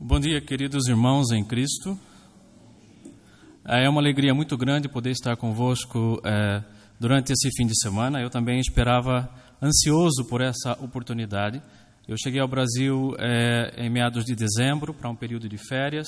[0.00, 1.98] Bom dia, queridos irmãos em Cristo.
[3.64, 6.62] É uma alegria muito grande poder estar convosco é,
[7.00, 8.20] durante esse fim de semana.
[8.20, 9.28] Eu também esperava
[9.60, 11.60] ansioso por essa oportunidade.
[12.06, 16.06] Eu cheguei ao Brasil é, em meados de dezembro para um período de férias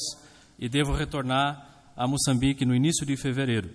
[0.56, 3.70] e devo retornar a Moçambique no início de fevereiro.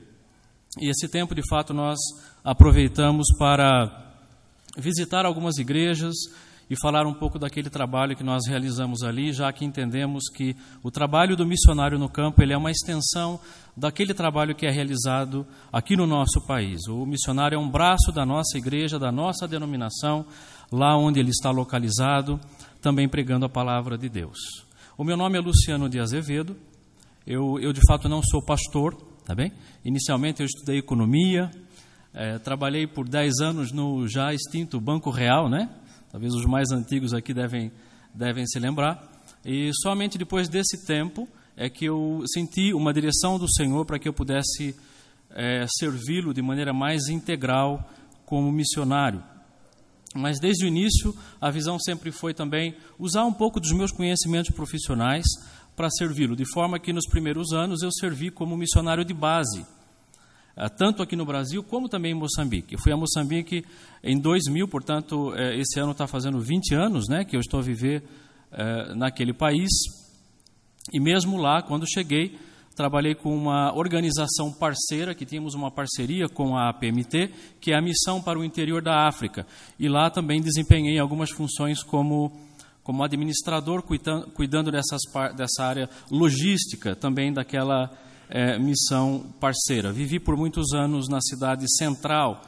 [0.79, 1.99] E esse tempo, de fato, nós
[2.41, 4.13] aproveitamos para
[4.77, 6.13] visitar algumas igrejas,
[6.69, 10.89] e falar um pouco daquele trabalho que nós realizamos ali, já que entendemos que o
[10.89, 13.39] trabalho do missionário no campo ele é uma extensão
[13.77, 16.87] daquele trabalho que é realizado aqui no nosso país.
[16.87, 20.25] O missionário é um braço da nossa igreja, da nossa denominação,
[20.71, 22.39] lá onde ele está localizado,
[22.81, 24.37] também pregando a palavra de Deus.
[24.97, 26.55] O meu nome é Luciano de Azevedo,
[27.27, 29.51] eu, eu de fato não sou pastor, tá bem?
[29.83, 31.51] Inicialmente eu estudei economia,
[32.13, 35.69] é, trabalhei por 10 anos no já extinto Banco Real, né?
[36.11, 37.71] Talvez os mais antigos aqui devem,
[38.13, 39.11] devem se lembrar.
[39.43, 44.07] E somente depois desse tempo é que eu senti uma direção do Senhor para que
[44.07, 44.75] eu pudesse
[45.29, 47.87] é, servi-lo de maneira mais integral
[48.25, 49.23] como missionário.
[50.13, 54.55] Mas desde o início, a visão sempre foi também usar um pouco dos meus conhecimentos
[54.55, 55.25] profissionais
[55.75, 59.65] para servi-lo, de forma que nos primeiros anos eu servi como missionário de base
[60.77, 62.75] tanto aqui no Brasil como também em Moçambique.
[62.75, 63.65] Eu fui a Moçambique
[64.01, 67.63] em 2000, portanto, eh, esse ano está fazendo 20 anos né, que eu estou a
[67.63, 68.03] viver
[68.51, 69.69] eh, naquele país.
[70.93, 72.37] E mesmo lá, quando cheguei,
[72.75, 77.81] trabalhei com uma organização parceira, que tínhamos uma parceria com a APMT, que é a
[77.81, 79.45] Missão para o Interior da África.
[79.79, 82.31] E lá também desempenhei algumas funções como,
[82.83, 85.01] como administrador, cuidando, cuidando dessas,
[85.35, 87.91] dessa área logística, também daquela
[88.29, 89.91] é, missão parceira.
[89.91, 92.41] Vivi por muitos anos na cidade central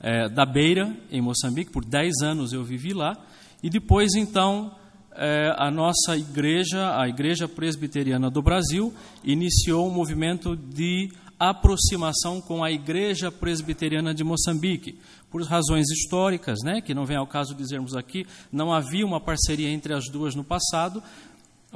[0.00, 3.16] é, da Beira, em Moçambique, por 10 anos eu vivi lá,
[3.62, 4.74] e depois então
[5.12, 8.92] é, a nossa igreja, a Igreja Presbiteriana do Brasil,
[9.24, 14.98] iniciou um movimento de aproximação com a Igreja Presbiteriana de Moçambique,
[15.30, 19.68] por razões históricas, né, que não vem ao caso dizermos aqui, não havia uma parceria
[19.68, 21.02] entre as duas no passado,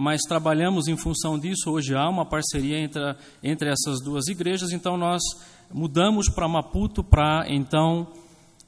[0.00, 1.70] mas trabalhamos em função disso.
[1.70, 3.02] Hoje há uma parceria entre,
[3.42, 5.22] entre essas duas igrejas, então nós
[5.70, 8.08] mudamos para Maputo para então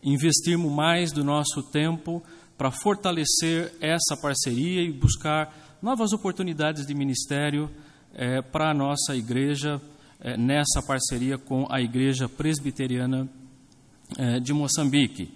[0.02, 2.22] investirmos mais do nosso tempo
[2.58, 7.70] para fortalecer essa parceria e buscar novas oportunidades de ministério
[8.14, 9.80] é, para a nossa igreja
[10.20, 13.26] é, nessa parceria com a Igreja Presbiteriana
[14.18, 15.32] é, de Moçambique.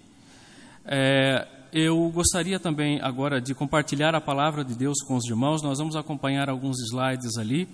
[0.84, 1.48] É,
[1.78, 5.60] eu gostaria também agora de compartilhar a palavra de Deus com os irmãos.
[5.62, 7.64] Nós vamos acompanhar alguns slides ali.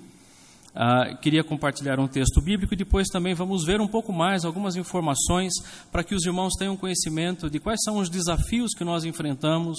[0.75, 4.75] Uh, queria compartilhar um texto bíblico e depois também vamos ver um pouco mais algumas
[4.75, 5.53] informações
[5.93, 9.79] para que os irmãos tenham conhecimento de quais são os desafios que nós enfrentamos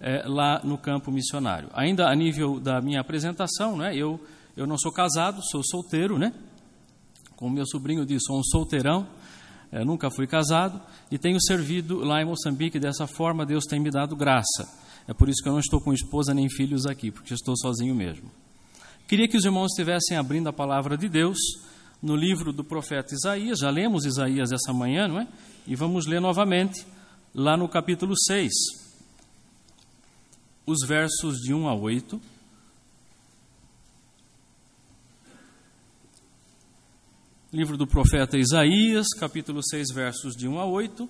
[0.00, 1.68] eh, lá no campo missionário.
[1.74, 4.18] Ainda a nível da minha apresentação, né, eu,
[4.56, 6.32] eu não sou casado, sou solteiro, né?
[7.36, 9.06] Como meu sobrinho disse, sou um solteirão.
[9.72, 10.78] É, nunca fui casado
[11.10, 13.46] e tenho servido lá em Moçambique dessa forma.
[13.46, 14.68] Deus tem me dado graça.
[15.08, 17.94] É por isso que eu não estou com esposa nem filhos aqui, porque estou sozinho
[17.94, 18.30] mesmo.
[19.08, 21.38] Queria que os irmãos estivessem abrindo a palavra de Deus
[22.02, 23.58] no livro do profeta Isaías.
[23.60, 25.26] Já lemos Isaías essa manhã, não é?
[25.66, 26.86] E vamos ler novamente
[27.34, 28.52] lá no capítulo 6,
[30.66, 32.20] os versos de 1 a 8.
[37.52, 41.06] Livro do profeta Isaías, capítulo 6, versos de 1 a 8.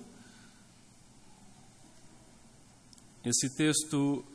[3.23, 4.25] Esse texto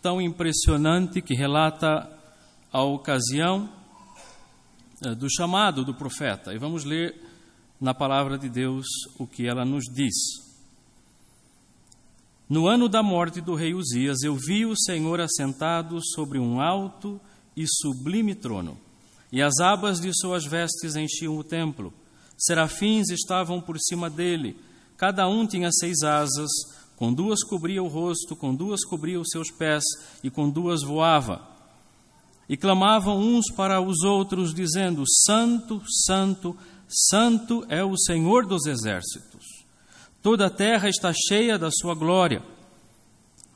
[0.00, 2.08] tão impressionante que relata
[2.72, 3.70] a ocasião
[5.04, 6.54] eh, do chamado do profeta.
[6.54, 7.14] E vamos ler
[7.78, 8.86] na palavra de Deus
[9.18, 10.14] o que ela nos diz.
[12.48, 17.20] No ano da morte do rei Uzias, eu vi o Senhor assentado sobre um alto
[17.54, 18.91] e sublime trono
[19.32, 21.92] e as abas de suas vestes enchiam o templo.
[22.36, 24.56] Serafins estavam por cima dele,
[24.96, 26.50] cada um tinha seis asas,
[26.96, 29.82] com duas cobria o rosto, com duas cobria os seus pés,
[30.22, 31.40] e com duas voava.
[32.48, 39.44] E clamavam uns para os outros, dizendo: Santo, Santo, Santo é o Senhor dos exércitos.
[40.22, 42.42] Toda a terra está cheia da sua glória.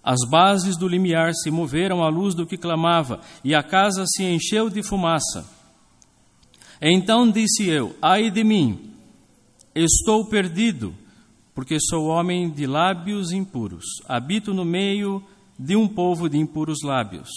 [0.02, 4.24] As bases do limiar se moveram à luz do que clamava, e a casa se
[4.24, 5.55] encheu de fumaça.
[6.80, 8.92] Então disse eu: Ai de mim,
[9.74, 10.94] estou perdido,
[11.54, 13.84] porque sou homem de lábios impuros.
[14.06, 15.22] Habito no meio
[15.58, 17.30] de um povo de impuros lábios.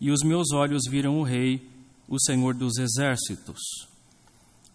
[0.00, 1.62] E os meus olhos viram o Rei,
[2.08, 3.60] o Senhor dos exércitos.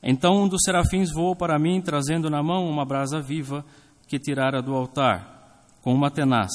[0.01, 3.65] Então um dos serafins voou para mim, trazendo na mão uma brasa viva
[4.07, 6.51] que tirara do altar, com uma tenaz.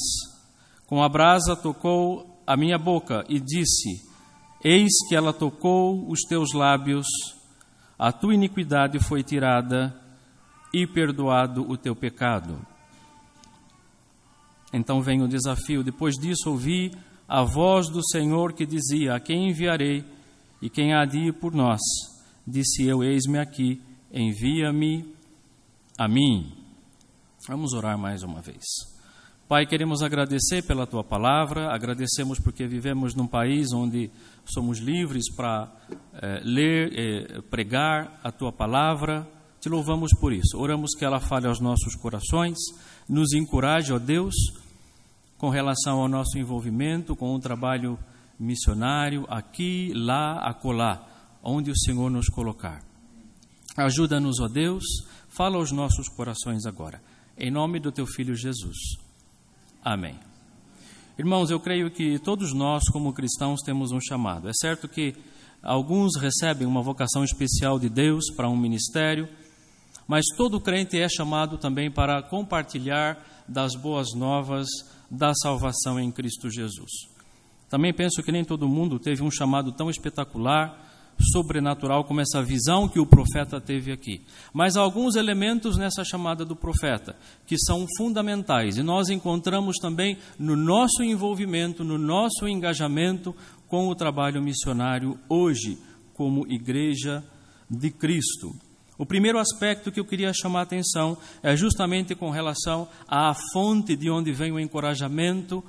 [0.87, 4.01] Com a brasa tocou a minha boca e disse:
[4.67, 7.05] Eis que ela tocou os teus lábios,
[7.99, 9.95] a tua iniquidade foi tirada
[10.73, 12.59] e perdoado o teu pecado.
[14.73, 15.83] Então vem o desafio.
[15.83, 16.91] Depois disso, ouvi
[17.27, 20.03] a voz do Senhor que dizia: A quem enviarei
[20.59, 21.79] e quem há de ir por nós?
[22.47, 23.79] Disse eu: Eis-me aqui,
[24.11, 25.13] envia-me
[25.95, 26.51] a mim.
[27.47, 28.95] Vamos orar mais uma vez.
[29.47, 34.09] Pai, queremos agradecer pela tua palavra, agradecemos porque vivemos num país onde
[34.51, 35.71] somos livres para
[36.13, 39.27] é, ler, e pregar a tua palavra.
[39.59, 40.57] Te louvamos por isso.
[40.57, 42.57] Oramos que ela fale aos nossos corações,
[43.09, 44.35] nos encoraje, ó Deus,
[45.37, 47.97] com relação ao nosso envolvimento com o trabalho
[48.39, 51.05] missionário aqui, lá, acolá,
[51.43, 52.83] onde o Senhor nos colocar.
[53.77, 54.83] Ajuda-nos, ó Deus,
[55.27, 57.01] fala aos nossos corações agora.
[57.37, 58.77] Em nome do teu filho Jesus.
[59.83, 60.24] Amém.
[61.17, 64.49] Irmãos, eu creio que todos nós, como cristãos, temos um chamado.
[64.49, 65.15] É certo que
[65.63, 69.29] alguns recebem uma vocação especial de Deus para um ministério,
[70.05, 73.17] mas todo crente é chamado também para compartilhar
[73.47, 74.67] das boas novas
[75.09, 76.91] da salvação em Cristo Jesus.
[77.69, 80.77] Também penso que nem todo mundo teve um chamado tão espetacular
[81.19, 84.21] sobrenatural como essa visão que o profeta teve aqui.
[84.53, 87.15] Mas há alguns elementos nessa chamada do profeta
[87.45, 93.35] que são fundamentais e nós encontramos também no nosso envolvimento, no nosso engajamento
[93.67, 95.77] com o trabalho missionário hoje,
[96.13, 97.23] como igreja
[97.69, 98.53] de Cristo.
[98.97, 103.95] O primeiro aspecto que eu queria chamar a atenção é justamente com relação à fonte
[103.95, 105.63] de onde vem o encorajamento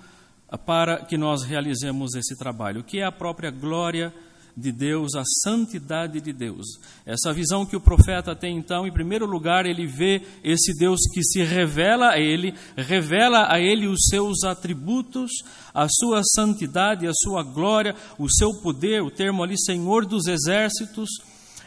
[0.64, 4.25] para que nós realizemos esse trabalho, que é a própria glória de
[4.56, 6.66] Deus, a santidade de Deus.
[7.04, 11.22] Essa visão que o profeta tem, então, em primeiro lugar, ele vê esse Deus que
[11.22, 15.30] se revela a ele, revela a ele os seus atributos,
[15.74, 21.10] a sua santidade, a sua glória, o seu poder, o termo ali, Senhor dos exércitos,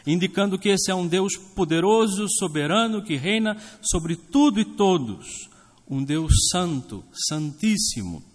[0.04, 5.48] indicando que esse é um Deus poderoso, soberano, que reina sobre tudo e todos,
[5.88, 8.29] um Deus santo, santíssimo.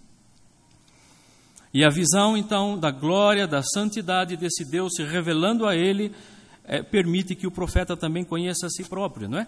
[1.76, 6.10] E a visão, então, da glória, da santidade desse Deus se revelando a ele,
[6.64, 9.48] é, permite que o profeta também conheça a si próprio, não é?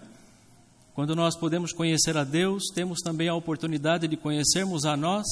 [0.92, 5.24] Quando nós podemos conhecer a Deus, temos também a oportunidade de conhecermos a nós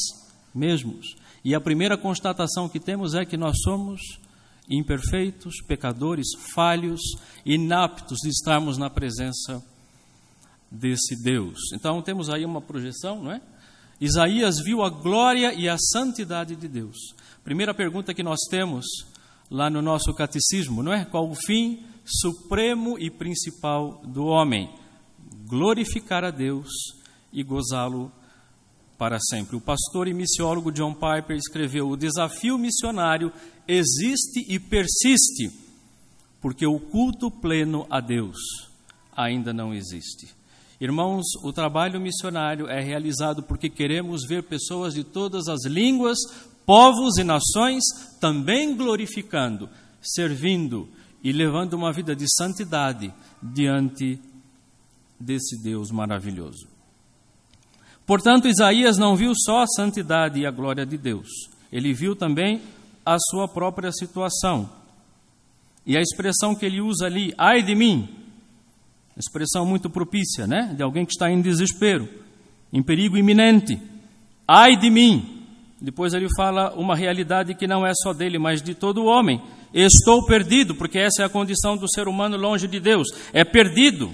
[0.54, 1.16] mesmos.
[1.44, 4.00] E a primeira constatação que temos é que nós somos
[4.66, 7.02] imperfeitos, pecadores, falhos,
[7.44, 9.62] inaptos de estarmos na presença
[10.70, 11.58] desse Deus.
[11.75, 13.42] Então temos aí uma projeção, não é?
[14.00, 16.96] Isaías viu a glória e a santidade de Deus.
[17.43, 18.84] Primeira pergunta que nós temos
[19.50, 21.04] lá no nosso catecismo, não é?
[21.04, 24.69] Qual o fim supremo e principal do homem?
[25.46, 26.69] Glorificar a Deus
[27.32, 28.12] e gozá-lo
[28.98, 29.56] para sempre.
[29.56, 33.32] O pastor e missiólogo John Piper escreveu: O desafio missionário
[33.66, 35.50] existe e persiste,
[36.40, 38.38] porque o culto pleno a Deus
[39.16, 40.36] ainda não existe.
[40.81, 46.19] Irmãos, o trabalho missionário é realizado porque queremos ver pessoas de todas as línguas,
[46.67, 47.82] povos e nações
[48.20, 49.70] também glorificando,
[50.02, 50.87] servindo
[51.25, 53.12] e levando uma vida de santidade
[53.43, 54.20] diante
[55.19, 56.69] desse Deus maravilhoso.
[58.06, 61.28] Portanto, Isaías não viu só a santidade e a glória de Deus,
[61.73, 62.61] ele viu também
[63.05, 64.71] a sua própria situação.
[65.87, 68.09] E a expressão que ele usa ali, ai de mim,
[69.18, 70.73] expressão muito propícia, né?
[70.76, 72.08] De alguém que está em desespero,
[72.73, 73.80] em perigo iminente.
[74.46, 75.44] Ai de mim!
[75.80, 79.42] Depois ele fala uma realidade que não é só dele, mas de todo homem.
[79.75, 83.08] Estou perdido, porque essa é a condição do ser humano longe de Deus.
[83.32, 84.11] É perdido.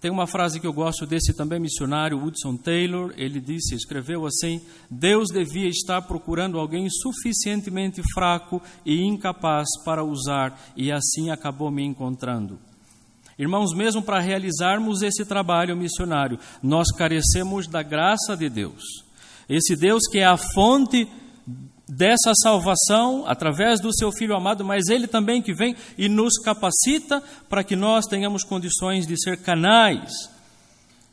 [0.00, 3.12] Tem uma frase que eu gosto desse também missionário, Woodson Taylor.
[3.18, 10.58] Ele disse, escreveu assim: Deus devia estar procurando alguém suficientemente fraco e incapaz para usar,
[10.74, 12.58] e assim acabou me encontrando.
[13.38, 18.82] Irmãos, mesmo para realizarmos esse trabalho missionário, nós carecemos da graça de Deus.
[19.48, 21.08] Esse Deus que é a fonte
[21.90, 27.20] dessa salvação através do seu Filho amado, mas Ele também que vem e nos capacita
[27.48, 30.12] para que nós tenhamos condições de ser canais,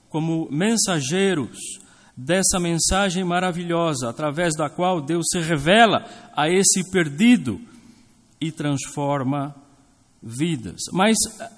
[0.10, 1.58] como mensageiros
[2.16, 6.06] dessa mensagem maravilhosa, através da qual Deus se revela
[6.36, 7.60] a esse perdido
[8.40, 9.56] e transforma
[10.22, 10.82] vidas.
[10.92, 11.18] Mas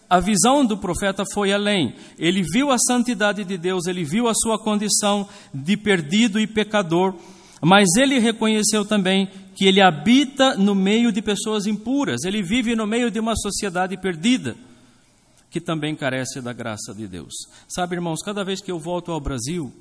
[0.10, 1.96] a visão do profeta foi além.
[2.18, 7.16] Ele viu a santidade de Deus, ele viu a sua condição de perdido e pecador
[7.62, 12.88] mas ele reconheceu também que ele habita no meio de pessoas impuras, ele vive no
[12.88, 14.56] meio de uma sociedade perdida,
[15.50, 17.34] que também carece da graça de Deus.
[17.68, 19.74] Sabe, irmãos, cada vez que eu volto ao Brasil,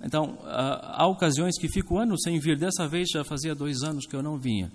[0.00, 2.56] Então, há ocasiões que fico anos sem vir.
[2.56, 4.70] Dessa vez já fazia dois anos que eu não vinha.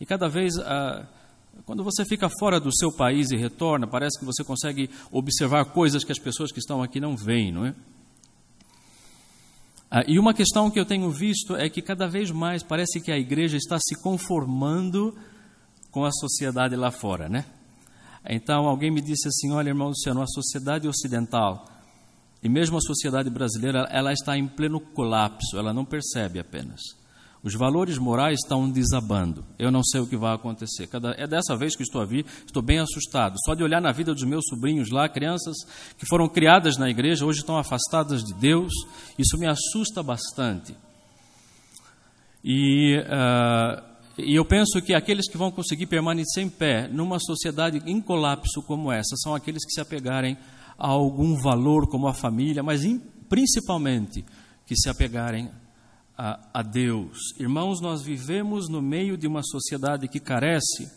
[0.00, 0.54] E cada vez,
[1.64, 6.02] quando você fica fora do seu país e retorna, parece que você consegue observar coisas
[6.02, 7.74] que as pessoas que estão aqui não veem, não é?
[10.06, 13.18] E uma questão que eu tenho visto é que cada vez mais parece que a
[13.18, 15.16] igreja está se conformando
[15.90, 17.44] com a sociedade lá fora, né?
[18.28, 21.64] Então alguém me disse assim: olha, irmão Luciano, a sociedade ocidental
[22.44, 26.82] e mesmo a sociedade brasileira, ela está em pleno colapso, ela não percebe apenas.
[27.44, 29.44] Os valores morais estão desabando.
[29.58, 30.86] Eu não sei o que vai acontecer.
[30.86, 33.36] Cada, é dessa vez que estou a vir, estou bem assustado.
[33.44, 35.54] Só de olhar na vida dos meus sobrinhos lá, crianças
[35.98, 38.72] que foram criadas na igreja, hoje estão afastadas de Deus,
[39.18, 40.74] isso me assusta bastante.
[42.42, 43.82] E, uh,
[44.16, 48.62] e eu penso que aqueles que vão conseguir permanecer em pé numa sociedade em colapso
[48.62, 50.38] como essa são aqueles que se apegarem
[50.78, 52.80] a algum valor como a família, mas
[53.28, 54.24] principalmente
[54.66, 55.50] que se apegarem
[56.16, 57.18] a, a, Deus.
[57.38, 60.90] Irmãos, nós vivemos no meio de uma sociedade que carece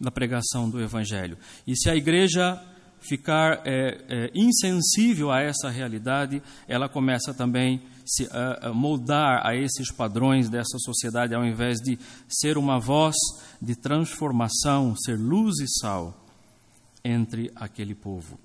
[0.00, 1.38] da pregação do Evangelho.
[1.66, 2.60] E se a igreja
[3.00, 9.54] ficar é, é, insensível a essa realidade, ela começa também se a, a moldar a
[9.54, 13.14] esses padrões dessa sociedade, ao invés de ser uma voz
[13.60, 16.18] de transformação, ser luz e sal
[17.04, 18.38] entre aquele povo.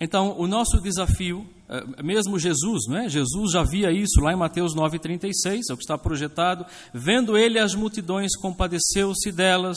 [0.00, 3.08] Então, o nosso desafio, eh, mesmo Jesus, não é?
[3.08, 6.64] Jesus já via isso lá em Mateus 9,36, é o que está projetado.
[6.94, 9.76] Vendo ele as multidões, compadeceu-se delas,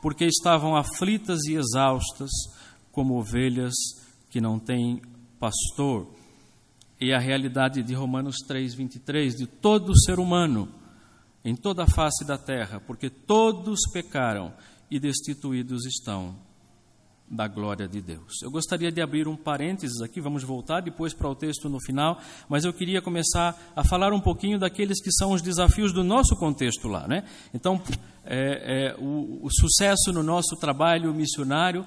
[0.00, 2.30] porque estavam aflitas e exaustas,
[2.92, 3.74] como ovelhas
[4.30, 5.02] que não têm
[5.40, 6.06] pastor.
[7.00, 10.68] E a realidade de Romanos 3,23, de todo ser humano,
[11.44, 14.52] em toda a face da terra, porque todos pecaram
[14.90, 16.45] e destituídos estão
[17.28, 18.40] da glória de Deus.
[18.42, 22.20] Eu gostaria de abrir um parênteses aqui, vamos voltar depois para o texto no final,
[22.48, 26.36] mas eu queria começar a falar um pouquinho daqueles que são os desafios do nosso
[26.36, 27.06] contexto lá.
[27.08, 27.24] Né?
[27.52, 27.82] Então,
[28.24, 31.84] é, é, o, o sucesso no nosso trabalho missionário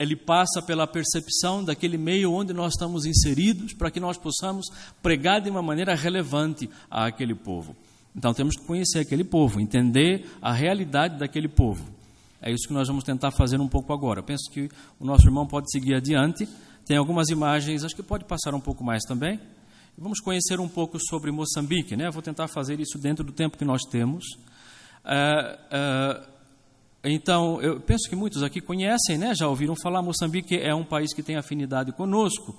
[0.00, 4.66] ele passa pela percepção daquele meio onde nós estamos inseridos, para que nós possamos
[5.02, 7.76] pregar de uma maneira relevante àquele povo.
[8.16, 11.84] Então temos que conhecer aquele povo, entender a realidade daquele povo.
[12.42, 14.20] É isso que nós vamos tentar fazer um pouco agora.
[14.20, 14.68] Eu penso que
[14.98, 16.48] o nosso irmão pode seguir adiante.
[16.86, 19.38] Tem algumas imagens, acho que pode passar um pouco mais também.
[19.98, 22.10] Vamos conhecer um pouco sobre Moçambique, né?
[22.10, 24.24] vou tentar fazer isso dentro do tempo que nós temos.
[25.04, 26.26] Uh, uh,
[27.04, 29.34] então, eu penso que muitos aqui conhecem, né?
[29.34, 30.00] já ouviram falar.
[30.00, 32.56] Moçambique é um país que tem afinidade conosco,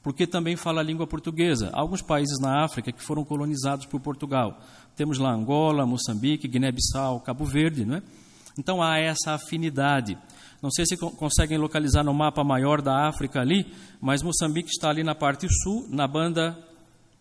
[0.00, 1.70] porque também fala a língua portuguesa.
[1.72, 4.60] Alguns países na África que foram colonizados por Portugal.
[4.94, 8.02] Temos lá Angola, Moçambique, Guiné-Bissau, Cabo Verde, não é?
[8.60, 10.18] Então há essa afinidade.
[10.62, 13.66] Não sei se conseguem localizar no mapa maior da África ali,
[13.98, 16.56] mas Moçambique está ali na parte sul, na banda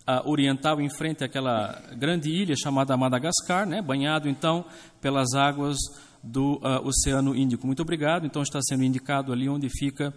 [0.06, 4.66] uh, oriental, em frente àquela grande ilha chamada Madagascar, né, banhado então
[5.00, 5.78] pelas águas
[6.22, 7.66] do uh, Oceano Índico.
[7.66, 8.26] Muito obrigado.
[8.26, 10.14] Então está sendo indicado ali onde fica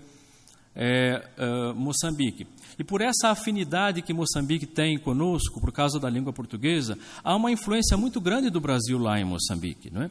[0.74, 2.48] é, uh, Moçambique.
[2.76, 7.52] E por essa afinidade que Moçambique tem conosco, por causa da língua portuguesa, há uma
[7.52, 10.10] influência muito grande do Brasil lá em Moçambique, não é?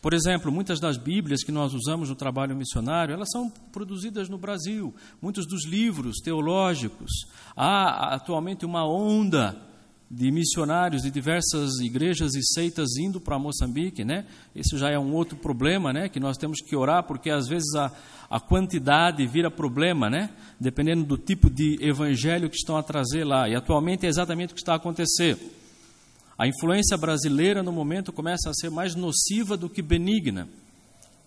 [0.00, 4.38] Por exemplo, muitas das Bíblias que nós usamos no trabalho missionário, elas são produzidas no
[4.38, 4.94] Brasil.
[5.20, 7.10] Muitos dos livros teológicos.
[7.56, 9.56] Há atualmente uma onda
[10.10, 14.24] de missionários de diversas igrejas e seitas indo para Moçambique, né?
[14.54, 16.08] Esse já é um outro problema, né?
[16.08, 17.92] Que nós temos que orar porque às vezes a,
[18.30, 20.30] a quantidade vira problema, né?
[20.58, 23.48] Dependendo do tipo de evangelho que estão a trazer lá.
[23.48, 25.36] E atualmente é exatamente o que está a acontecer.
[26.38, 30.48] A influência brasileira no momento começa a ser mais nociva do que benigna.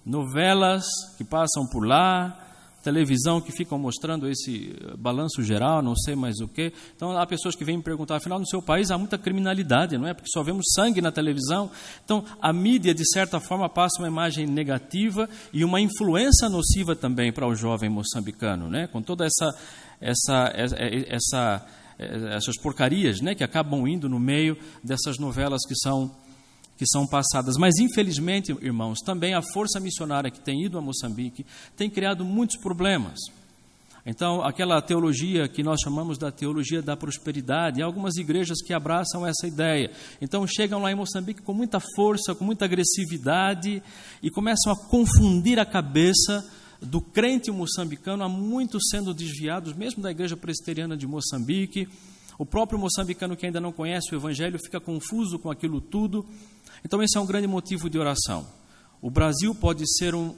[0.06, 0.86] Novelas
[1.18, 2.42] que passam por lá,
[2.82, 6.74] televisão que ficam mostrando esse eh, balanço geral, não sei mais o que.
[6.96, 10.08] Então há pessoas que vêm me perguntar, afinal no seu país há muita criminalidade, não
[10.08, 10.14] é?
[10.14, 11.70] Porque só vemos sangue na televisão.
[12.04, 17.32] Então a mídia de certa forma passa uma imagem negativa e uma influência nociva também
[17.32, 18.88] para o jovem moçambicano, né?
[18.88, 19.54] Com toda essa
[20.00, 21.81] essa essa eh,
[22.34, 26.12] essas porcarias, né, que acabam indo no meio dessas novelas que são
[26.78, 27.58] que são passadas.
[27.58, 31.46] Mas infelizmente, irmãos, também a força missionária que tem ido a Moçambique
[31.78, 33.20] tem criado muitos problemas.
[34.04, 39.28] Então, aquela teologia que nós chamamos da teologia da prosperidade, há algumas igrejas que abraçam
[39.28, 39.92] essa ideia.
[40.20, 43.82] Então, chegam lá em Moçambique com muita força, com muita agressividade
[44.24, 46.44] e começam a confundir a cabeça
[46.82, 51.88] do crente moçambicano, há muitos sendo desviados, mesmo da igreja presbiteriana de Moçambique.
[52.38, 56.26] O próprio moçambicano que ainda não conhece o Evangelho fica confuso com aquilo tudo.
[56.84, 58.48] Então, esse é um grande motivo de oração.
[59.00, 60.34] O Brasil pode ser um,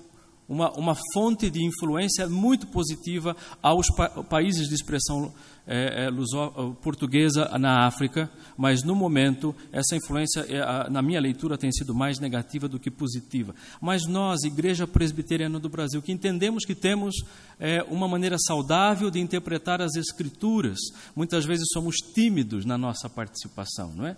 [0.54, 5.34] uma, uma fonte de influência muito positiva aos pa países de expressão
[5.66, 11.58] é, é, luso, portuguesa na África, mas no momento essa influência, é, na minha leitura,
[11.58, 13.56] tem sido mais negativa do que positiva.
[13.82, 17.16] Mas nós, Igreja Presbiteriana do Brasil, que entendemos que temos
[17.60, 20.78] é, uma maneira saudável de interpretar as Escrituras,
[21.16, 24.16] muitas vezes somos tímidos na nossa participação, não é?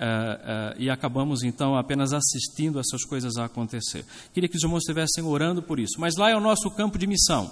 [0.00, 4.02] Uh, uh, e acabamos então apenas assistindo essas coisas a acontecer.
[4.32, 6.00] Queria que os irmãos estivessem orando por isso.
[6.00, 7.50] Mas lá é o nosso campo de missão,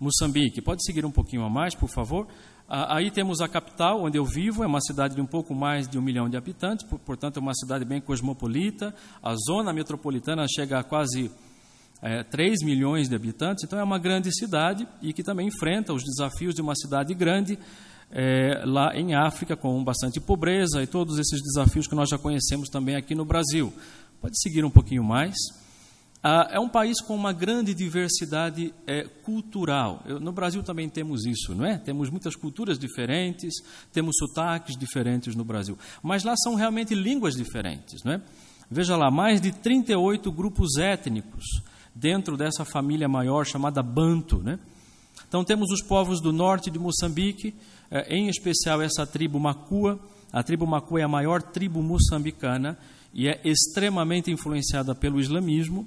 [0.00, 0.60] Moçambique.
[0.60, 2.24] Pode seguir um pouquinho a mais, por favor?
[2.24, 5.88] Uh, aí temos a capital, onde eu vivo, é uma cidade de um pouco mais
[5.88, 8.92] de um milhão de habitantes, portanto é uma cidade bem cosmopolita.
[9.22, 11.30] A zona metropolitana chega a quase
[12.02, 16.02] é, 3 milhões de habitantes, então é uma grande cidade e que também enfrenta os
[16.02, 17.58] desafios de uma cidade grande
[18.10, 22.68] é, lá em África, com bastante pobreza e todos esses desafios que nós já conhecemos
[22.68, 23.72] também aqui no Brasil.
[24.20, 25.34] Pode seguir um pouquinho mais.
[26.22, 30.02] Ah, é um país com uma grande diversidade é, cultural.
[30.04, 31.78] Eu, no Brasil também temos isso, não é?
[31.78, 33.54] Temos muitas culturas diferentes,
[33.92, 35.78] temos sotaques diferentes no Brasil.
[36.02, 38.20] Mas lá são realmente línguas diferentes, não é?
[38.68, 41.44] Veja lá, mais de 38 grupos étnicos
[41.94, 44.58] dentro dessa família maior chamada Banto, né?
[45.28, 47.54] Então temos os povos do norte de Moçambique,
[48.08, 49.98] em especial essa tribo Macua.
[50.32, 52.78] A tribo Macua é a maior tribo moçambicana
[53.12, 55.86] e é extremamente influenciada pelo islamismo.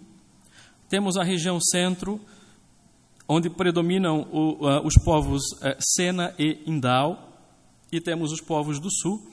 [0.89, 2.19] Temos a região centro,
[3.27, 7.29] onde predominam o, uh, os povos uh, Sena e Indau,
[7.91, 9.25] e temos os povos do sul,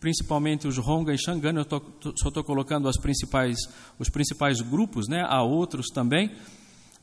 [0.00, 1.60] principalmente os Ronga e Xangana.
[1.60, 3.58] Eu tô, tô, só estou colocando as principais,
[3.98, 5.22] os principais grupos, né?
[5.26, 6.30] há outros também.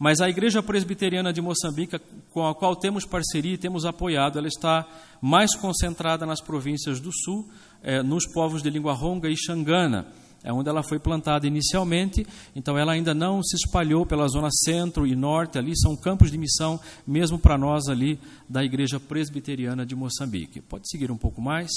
[0.01, 4.47] Mas a Igreja Presbiteriana de Moçambique, com a qual temos parceria e temos apoiado, ela
[4.47, 4.83] está
[5.21, 7.47] mais concentrada nas províncias do sul,
[7.83, 10.07] é, nos povos de língua ronga e xangana,
[10.43, 15.05] é onde ela foi plantada inicialmente, então ela ainda não se espalhou pela zona centro
[15.05, 19.95] e norte, ali são campos de missão, mesmo para nós ali da Igreja Presbiteriana de
[19.95, 20.61] Moçambique.
[20.61, 21.69] Pode seguir um pouco mais.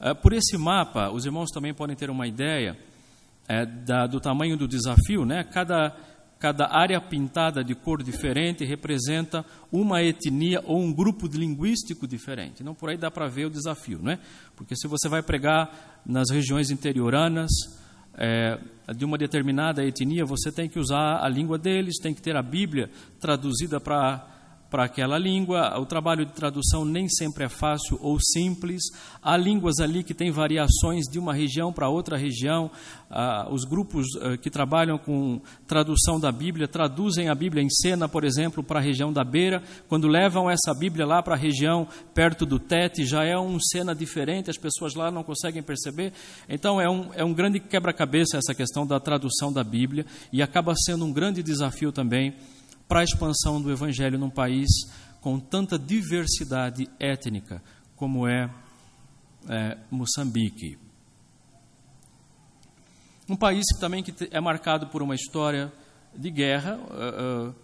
[0.00, 2.78] É, por esse mapa, os irmãos também podem ter uma ideia
[3.46, 5.44] é, da, do tamanho do desafio, né?
[5.44, 5.94] Cada
[6.38, 12.62] Cada área pintada de cor diferente representa uma etnia ou um grupo linguístico diferente.
[12.62, 14.18] Então, por aí dá para ver o desafio, não é?
[14.54, 17.50] Porque se você vai pregar nas regiões interioranas
[18.14, 18.56] é,
[18.94, 22.42] de uma determinada etnia, você tem que usar a língua deles, tem que ter a
[22.42, 22.88] Bíblia
[23.20, 24.37] traduzida para
[24.70, 25.78] para aquela língua.
[25.78, 28.82] O trabalho de tradução nem sempre é fácil ou simples.
[29.22, 32.70] Há línguas ali que têm variações de uma região para outra região.
[33.10, 38.08] Ah, os grupos ah, que trabalham com tradução da Bíblia traduzem a Bíblia em cena,
[38.08, 39.62] por exemplo, para a região da Beira.
[39.88, 43.94] Quando levam essa Bíblia lá para a região perto do Tete, já é um cena
[43.94, 46.12] diferente, as pessoas lá não conseguem perceber.
[46.48, 50.74] Então é um, é um grande quebra-cabeça essa questão da tradução da Bíblia e acaba
[50.76, 52.34] sendo um grande desafio também
[52.88, 54.68] para a expansão do Evangelho num país
[55.20, 57.62] com tanta diversidade étnica
[57.94, 58.48] como é,
[59.48, 60.78] é Moçambique.
[63.28, 65.70] Um país que também que é marcado por uma história
[66.16, 66.78] de guerra.
[66.78, 67.54] Uh,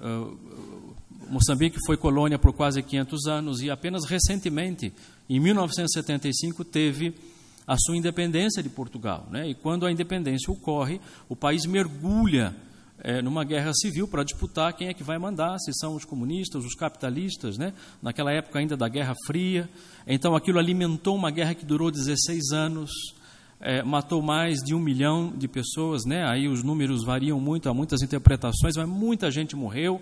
[0.00, 0.96] uh, uh,
[1.30, 4.92] Moçambique foi colônia por quase 500 anos e apenas recentemente,
[5.28, 7.14] em 1975, teve
[7.66, 9.26] a sua independência de Portugal.
[9.30, 9.48] Né?
[9.48, 12.54] E quando a independência ocorre, o país mergulha
[13.04, 16.64] é, numa guerra civil para disputar quem é que vai mandar, se são os comunistas,
[16.64, 17.74] os capitalistas, né?
[18.02, 19.68] naquela época ainda da Guerra Fria.
[20.06, 22.90] Então aquilo alimentou uma guerra que durou 16 anos,
[23.60, 26.26] é, matou mais de um milhão de pessoas, né?
[26.26, 30.00] aí os números variam muito, há muitas interpretações, mas muita gente morreu.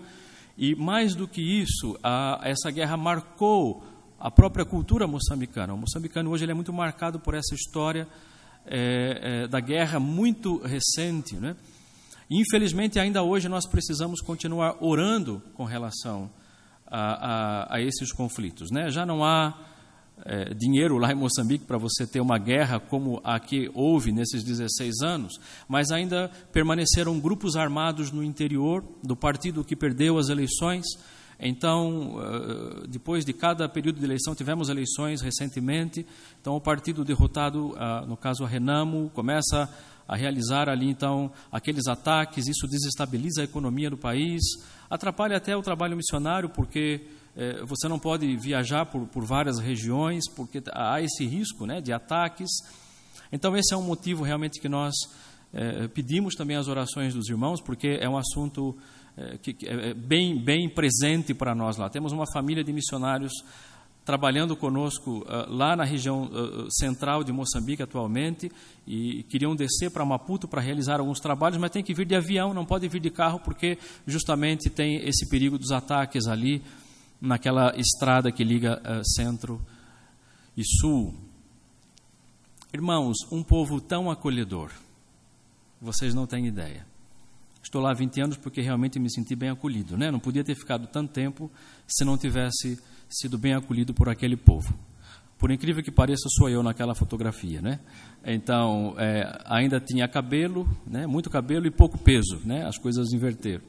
[0.56, 3.82] E mais do que isso, a, essa guerra marcou
[4.20, 5.74] a própria cultura moçambicana.
[5.74, 8.06] O moçambicano hoje ele é muito marcado por essa história
[8.64, 11.56] é, é da guerra muito recente, né?
[12.30, 16.30] Infelizmente, ainda hoje nós precisamos continuar orando com relação
[16.86, 18.70] a, a, a esses conflitos.
[18.70, 18.90] Né?
[18.90, 19.58] Já não há
[20.24, 24.44] é, dinheiro lá em Moçambique para você ter uma guerra como a que houve nesses
[24.44, 30.86] 16 anos, mas ainda permaneceram grupos armados no interior do partido que perdeu as eleições.
[31.38, 36.06] Então, eh, depois de cada período de eleição, tivemos eleições recentemente.
[36.40, 39.68] Então, o partido derrotado, ah, no caso a Renamo, começa
[40.06, 44.42] a realizar ali então aqueles ataques, isso desestabiliza a economia do país,
[44.90, 50.62] atrapalha até o trabalho missionário, porque eh, você não pode viajar por, várias regiões, porque
[50.72, 52.50] há esse risco né, de ataques.
[53.32, 54.94] Então, esse é um motivo realmente que nós
[55.54, 58.76] eh, pedimos também as orações dos irmãos, porque é um assunto
[59.42, 61.88] que, que é bem, bem presente para nós lá.
[61.88, 63.32] Temos uma família de missionários
[64.04, 68.50] trabalhando conosco uh, lá na região uh, central de Moçambique atualmente
[68.86, 72.52] e queriam descer para Maputo para realizar alguns trabalhos, mas tem que vir de avião,
[72.52, 76.62] não pode vir de carro porque justamente tem esse perigo dos ataques ali
[77.20, 78.82] naquela estrada que liga
[79.16, 79.60] centro
[80.56, 81.14] e sul.
[82.74, 84.72] Irmãos, um povo tão acolhedor,
[85.80, 86.91] vocês não têm ideia.
[87.62, 90.10] Estou lá há 20 anos porque realmente me senti bem acolhido, né?
[90.10, 91.50] Não podia ter ficado tanto tempo
[91.86, 94.74] se não tivesse sido bem acolhido por aquele povo.
[95.38, 97.80] Por incrível que pareça, sou eu naquela fotografia, né?
[98.24, 101.06] Então, é, ainda tinha cabelo, né?
[101.06, 102.64] Muito cabelo e pouco peso, né?
[102.64, 103.64] As coisas inverteram.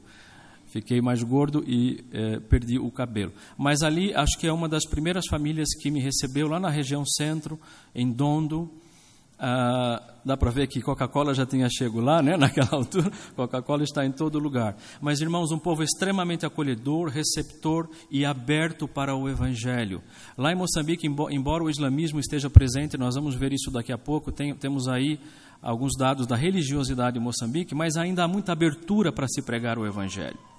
[0.66, 3.32] Fiquei mais gordo e é, perdi o cabelo.
[3.56, 7.04] Mas ali, acho que é uma das primeiras famílias que me recebeu lá na região
[7.04, 7.60] centro,
[7.94, 8.70] em Dondo,
[9.38, 12.36] ah, dá para ver que Coca-Cola já tinha chego lá, né?
[12.38, 14.76] Naquela altura, Coca-Cola está em todo lugar.
[15.00, 20.02] Mas, irmãos, um povo extremamente acolhedor, receptor e aberto para o Evangelho.
[20.36, 24.30] Lá em Moçambique, embora o islamismo esteja presente, nós vamos ver isso daqui a pouco.
[24.30, 25.18] Tem, temos aí
[25.60, 29.86] alguns dados da religiosidade em Moçambique, mas ainda há muita abertura para se pregar o
[29.86, 30.53] Evangelho.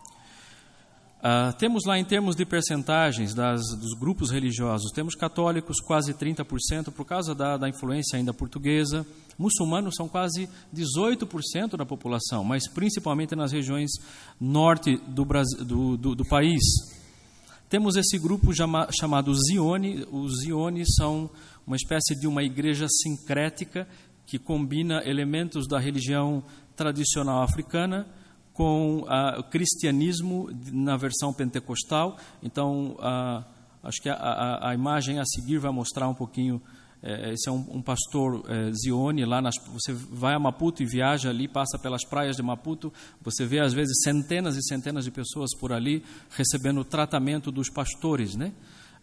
[1.20, 6.92] Uh, temos lá, em termos de percentagens das, dos grupos religiosos, temos católicos quase 30%,
[6.92, 9.06] por causa da, da influência ainda portuguesa.
[9.38, 13.92] Muçulmanos são quase 18% da população, mas principalmente nas regiões
[14.40, 16.62] norte do, Brasil, do, do, do país.
[17.68, 20.06] Temos esse grupo chama, chamado Zione.
[20.12, 21.30] Os Ziones são
[21.66, 23.88] uma espécie de uma igreja sincrética
[24.28, 26.44] que combina elementos da religião
[26.76, 28.06] tradicional africana
[28.56, 29.06] com
[29.38, 32.18] o cristianismo na versão pentecostal.
[32.42, 32.98] Então,
[33.84, 36.62] acho que a, a, a, imagem a seguir vai mostrar um pouquinho.
[37.04, 40.86] É, esse é um, um pastor é, Zione, lá nas, você vai a Maputo e
[40.86, 42.92] viaja ali, passa pelas praias de Maputo,
[43.22, 47.70] você vê às vezes centenas e centenas de pessoas por ali recebendo o tratamento dos
[47.70, 48.54] pastores, né?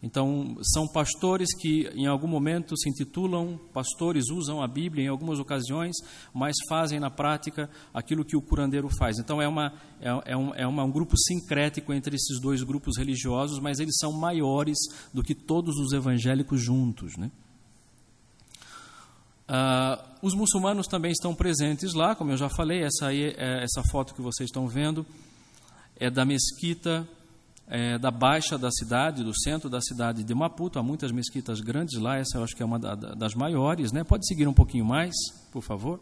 [0.02, 5.38] Então, são pastores que em algum momento se intitulam pastores, usam a Bíblia em algumas
[5.38, 5.94] ocasiões,
[6.34, 9.20] mas fazem na prática aquilo que o curandeiro faz.
[9.20, 12.98] Então, é, uma, é, é, um, é uma, um grupo sincrético entre esses dois grupos
[12.98, 14.76] religiosos, mas eles são maiores
[15.14, 17.16] do que todos os evangélicos juntos.
[17.16, 17.30] Né?
[19.48, 23.84] Uh, os muçulmanos também estão presentes lá, como eu já falei, essa, aí, é, essa
[23.92, 25.06] foto que vocês estão vendo
[25.94, 27.06] é da mesquita
[27.74, 30.78] é, da baixa da cidade, do centro da cidade de Maputo.
[30.78, 33.92] Há muitas mesquitas grandes lá, essa eu acho que é uma da, das maiores.
[33.92, 34.04] Né?
[34.04, 35.14] Pode seguir um pouquinho mais,
[35.50, 35.98] por favor.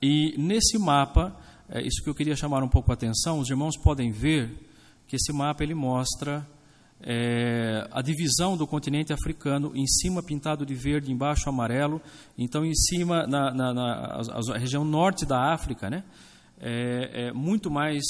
[0.00, 1.36] E nesse mapa,
[1.68, 4.56] é isso que eu queria chamar um pouco a atenção, os irmãos podem ver
[5.08, 6.46] que esse mapa ele mostra
[7.00, 12.00] é, a divisão do continente africano, em cima pintado de verde, embaixo amarelo.
[12.38, 16.04] Então, em cima, na, na, na a, a, região norte da África, né,
[16.60, 18.04] é, é muito mais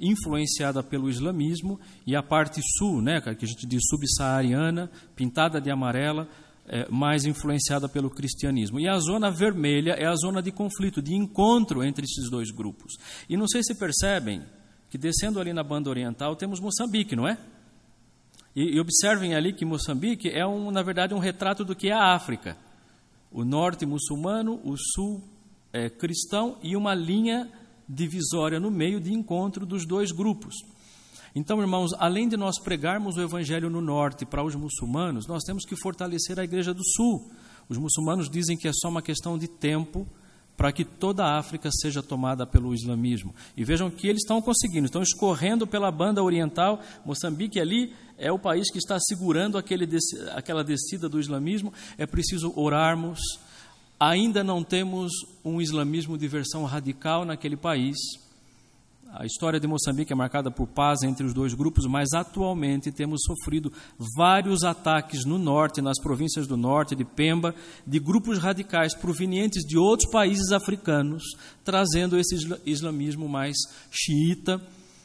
[0.00, 5.70] influenciada pelo islamismo, e a parte sul, né, que a gente diz subsaariana, pintada de
[5.70, 6.28] amarela,
[6.68, 8.78] é, mais influenciada pelo cristianismo.
[8.78, 12.96] E a zona vermelha é a zona de conflito, de encontro entre esses dois grupos.
[13.28, 14.42] E não sei se percebem
[14.90, 17.38] que descendo ali na banda oriental temos Moçambique, não é?
[18.54, 21.92] E, e observem ali que Moçambique é, um, na verdade, um retrato do que é
[21.92, 22.56] a África.
[23.30, 25.22] O norte muçulmano, o sul
[25.72, 27.50] é, cristão e uma linha
[27.88, 30.54] divisória no meio de encontro dos dois grupos.
[31.34, 35.64] Então, irmãos, além de nós pregarmos o evangelho no norte para os muçulmanos, nós temos
[35.64, 37.30] que fortalecer a igreja do sul.
[37.68, 40.06] Os muçulmanos dizem que é só uma questão de tempo
[40.58, 43.32] para que toda a África seja tomada pelo islamismo.
[43.56, 46.80] E vejam que eles estão conseguindo, estão escorrendo pela banda oriental.
[47.06, 49.88] Moçambique ali é o país que está segurando aquele,
[50.34, 51.72] aquela descida do islamismo.
[51.96, 53.20] É preciso orarmos,
[54.00, 55.10] Ainda não temos
[55.44, 57.96] um islamismo de versão radical naquele país.
[59.12, 63.22] A história de Moçambique é marcada por paz entre os dois grupos, mas atualmente temos
[63.24, 63.72] sofrido
[64.16, 69.76] vários ataques no norte, nas províncias do norte, de Pemba, de grupos radicais provenientes de
[69.76, 71.24] outros países africanos,
[71.64, 73.56] trazendo esse islamismo mais
[73.90, 74.60] xiita,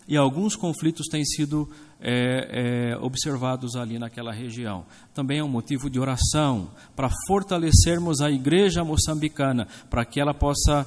[0.08, 4.86] e alguns conflitos têm sido é, é, observados ali naquela região.
[5.14, 10.86] Também é um motivo de oração para fortalecermos a igreja moçambicana, para que ela possa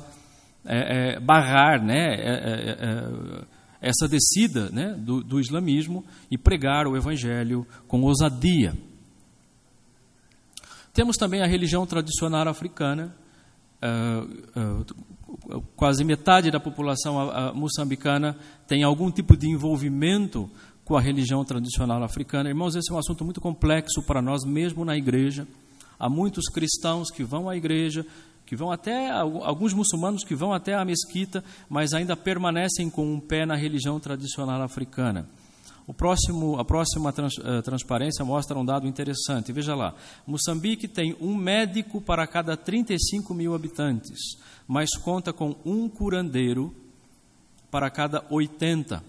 [0.65, 3.45] é, é barrar né, é, é,
[3.81, 8.75] essa descida né, do, do islamismo e pregar o evangelho com ousadia.
[10.93, 13.15] Temos também a religião tradicional africana,
[15.75, 18.37] quase metade da população moçambicana
[18.67, 20.51] tem algum tipo de envolvimento
[20.85, 22.49] com a religião tradicional africana.
[22.49, 25.47] Irmãos, esse é um assunto muito complexo para nós, mesmo na igreja.
[25.99, 28.07] Há muitos cristãos que vão à igreja,
[28.47, 33.19] que vão até, alguns muçulmanos que vão até a mesquita, mas ainda permanecem com um
[33.19, 35.27] pé na religião tradicional africana.
[35.87, 39.53] O próximo, a próxima trans, uh, transparência mostra um dado interessante.
[39.53, 39.95] Veja lá:
[40.27, 44.19] Moçambique tem um médico para cada 35 mil habitantes,
[44.67, 46.75] mas conta com um curandeiro
[47.71, 49.03] para cada 80.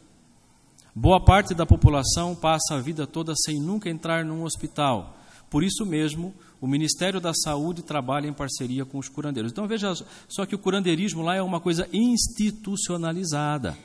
[0.94, 5.18] Boa parte da população passa a vida toda sem nunca entrar num hospital.
[5.50, 9.52] Por isso mesmo, o Ministério da Saúde trabalha em parceria com os curandeiros.
[9.52, 9.94] Então veja
[10.28, 13.78] só que o curandeirismo lá é uma coisa institucionalizada.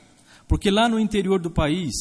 [0.47, 1.93] Porque lá no interior do país,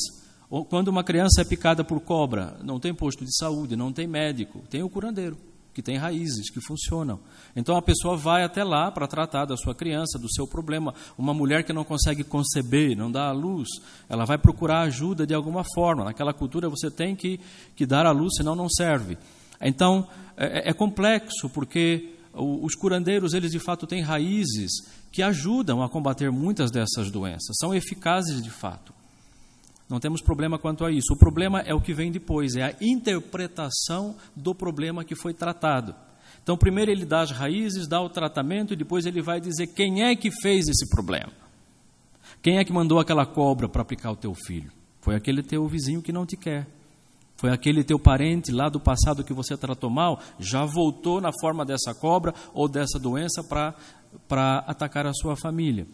[0.69, 4.63] quando uma criança é picada por cobra, não tem posto de saúde, não tem médico,
[4.69, 5.37] tem o curandeiro,
[5.75, 7.19] que tem raízes, que funcionam.
[7.57, 10.95] Então a pessoa vai até lá para tratar da sua criança, do seu problema.
[11.17, 13.69] Uma mulher que não consegue conceber, não dá à luz,
[14.09, 16.05] ela vai procurar ajuda de alguma forma.
[16.05, 17.41] Naquela cultura você tem que,
[17.75, 19.17] que dar à luz, senão não serve.
[19.61, 20.07] Então
[20.37, 24.71] é, é complexo, porque os curandeiros, eles de fato têm raízes
[25.11, 28.95] que ajudam a combater muitas dessas doenças, são eficazes de fato.
[29.93, 31.13] Não temos problema quanto a isso.
[31.13, 35.95] O problema é o que vem depois, é a interpretação do problema que foi tratado.
[36.43, 40.03] Então, primeiro ele dá as raízes, dá o tratamento e depois ele vai dizer quem
[40.03, 41.31] é que fez esse problema.
[42.41, 44.73] Quem é que mandou aquela cobra para aplicar o teu filho?
[45.03, 46.67] Foi aquele teu vizinho que não te quer.
[47.37, 51.67] Foi aquele teu parente lá do passado que você tratou mal, já voltou na forma
[51.67, 55.87] dessa cobra ou dessa doença para atacar a sua família.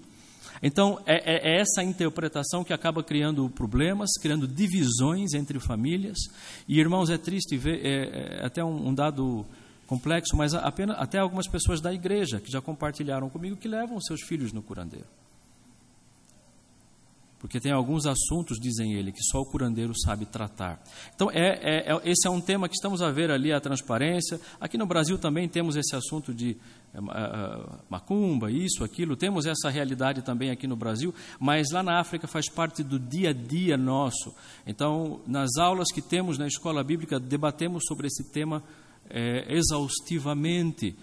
[0.62, 6.18] Então, é, é, essa interpretação que acaba criando problemas, criando divisões entre famílias.
[6.66, 9.46] E, irmãos, é triste ver, é, é até um, um, dado
[9.86, 14.22] complexo, mas apenas, até algumas pessoas da igreja que já compartilharam comigo que levam seus
[14.22, 15.06] filhos no curandeiro.
[17.38, 20.82] Porque tem alguns assuntos, dizem ele, que só o curandeiro sabe tratar.
[21.14, 24.40] Então, é, é, é, esse é um tema que estamos a ver ali, a transparência.
[24.60, 26.56] Aqui no Brasil também temos esse assunto de
[26.92, 27.00] é,
[27.88, 29.16] macumba, isso, aquilo.
[29.16, 33.30] Temos essa realidade também aqui no Brasil, mas lá na África faz parte do dia
[33.30, 34.34] a dia nosso.
[34.66, 38.64] Então, nas aulas que temos na escola bíblica, debatemos sobre esse tema
[39.08, 40.96] é, exaustivamente.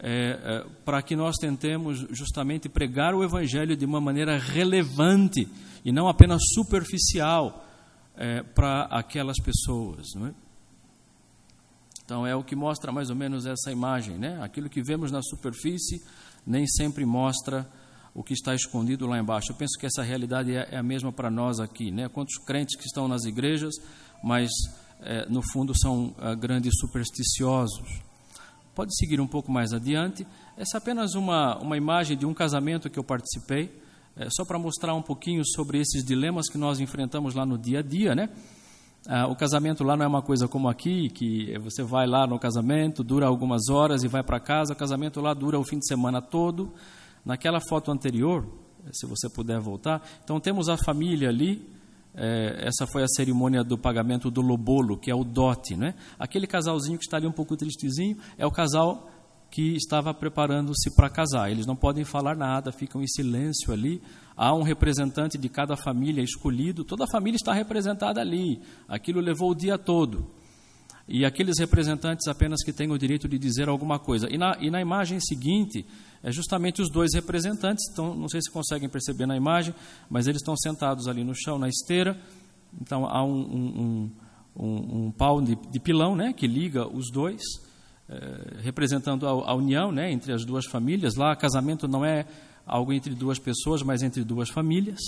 [0.00, 5.48] É, é, para que nós tentemos justamente pregar o Evangelho de uma maneira relevante
[5.84, 7.66] e não apenas superficial
[8.16, 10.06] é, para aquelas pessoas.
[10.14, 10.34] É?
[12.04, 14.40] Então é o que mostra mais ou menos essa imagem, né?
[14.40, 16.00] Aquilo que vemos na superfície
[16.46, 17.68] nem sempre mostra
[18.14, 19.50] o que está escondido lá embaixo.
[19.50, 22.08] Eu penso que essa realidade é, é a mesma para nós aqui, né?
[22.08, 23.74] Quantos crentes que estão nas igrejas,
[24.22, 24.48] mas
[25.28, 28.07] no fundo são grandes supersticiosos.
[28.78, 30.24] Pode seguir um pouco mais adiante.
[30.56, 33.76] Essa é apenas uma, uma imagem de um casamento que eu participei,
[34.16, 37.80] é, só para mostrar um pouquinho sobre esses dilemas que nós enfrentamos lá no dia
[37.80, 38.28] a dia, né?
[39.08, 42.38] Ah, o casamento lá não é uma coisa como aqui, que você vai lá no
[42.38, 44.74] casamento, dura algumas horas e vai para casa.
[44.74, 46.72] O casamento lá dura o fim de semana todo.
[47.24, 48.46] Naquela foto anterior,
[48.92, 51.68] se você puder voltar, então temos a família ali.
[52.14, 55.94] É, essa foi a cerimônia do pagamento do lobolo, que é o dote, né?
[56.18, 59.08] Aquele casalzinho que está ali um pouco tristezinho é o casal
[59.50, 61.50] que estava preparando-se para casar.
[61.50, 64.02] Eles não podem falar nada, ficam em silêncio ali.
[64.36, 68.60] Há um representante de cada família escolhido, toda a família está representada ali.
[68.86, 70.30] Aquilo levou o dia todo.
[71.08, 74.28] E aqueles representantes apenas que têm o direito de dizer alguma coisa.
[74.30, 75.86] E na, e na imagem seguinte,
[76.22, 79.74] é justamente os dois representantes, então, não sei se conseguem perceber na imagem,
[80.10, 82.20] mas eles estão sentados ali no chão, na esteira.
[82.80, 84.10] Então há um, um,
[84.54, 87.40] um, um pau de, de pilão né, que liga os dois.
[88.10, 91.14] Eh, representando a, a, união né, entre as duas famílias.
[91.14, 92.24] Lá, casamento não é
[92.66, 94.98] algo entre duas pessoas, mas entre duas famílias.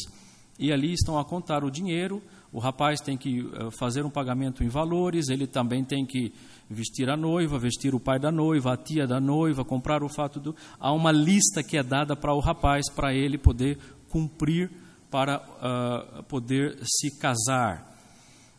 [0.59, 2.23] E ali estão a contar o dinheiro.
[2.53, 6.33] O rapaz tem que uh, fazer um pagamento em valores, ele também tem que
[6.69, 10.41] vestir a noiva, vestir o pai da noiva, a tia da noiva, comprar o fato
[10.41, 10.57] do.
[10.79, 14.71] Há uma lista que é dada para o rapaz, para ele poder cumprir,
[15.11, 17.97] para uh, poder se casar.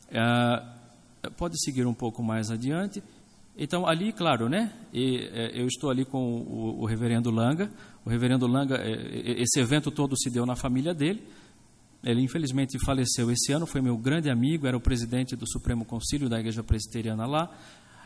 [0.10, 3.04] Uh, pode seguir um pouco mais adiante.
[3.58, 4.71] Então, ali, claro, né?
[4.93, 7.69] E, é, eu estou ali com o, o, reverendo Langa.
[8.06, 11.21] O reverendo Langa, é, esse evento todo se deu na família dele.
[12.03, 13.65] Ele, infelizmente, faleceu esse ano.
[13.65, 17.49] Foi meu grande amigo, era o presidente do Supremo Concílio da Igreja Presbiteriana lá.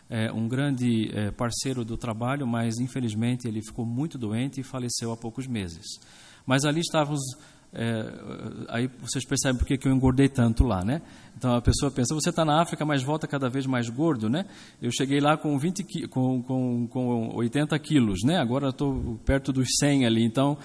[0.10, 5.12] É, um grande é, parceiro do trabalho, mas, infelizmente, ele ficou muito doente e faleceu
[5.12, 5.86] há poucos meses.
[6.46, 7.22] Mas ali estávamos
[7.78, 8.06] é,
[8.70, 11.02] aí vocês percebem por que eu engordei tanto lá, né?
[11.38, 14.46] Então a pessoa pensa, você está na África, mas volta cada vez mais gordo, né?
[14.82, 18.38] Eu cheguei lá com 20 com, com, com 80 quilos, né?
[18.38, 20.58] Agora estou perto dos 100 ali, então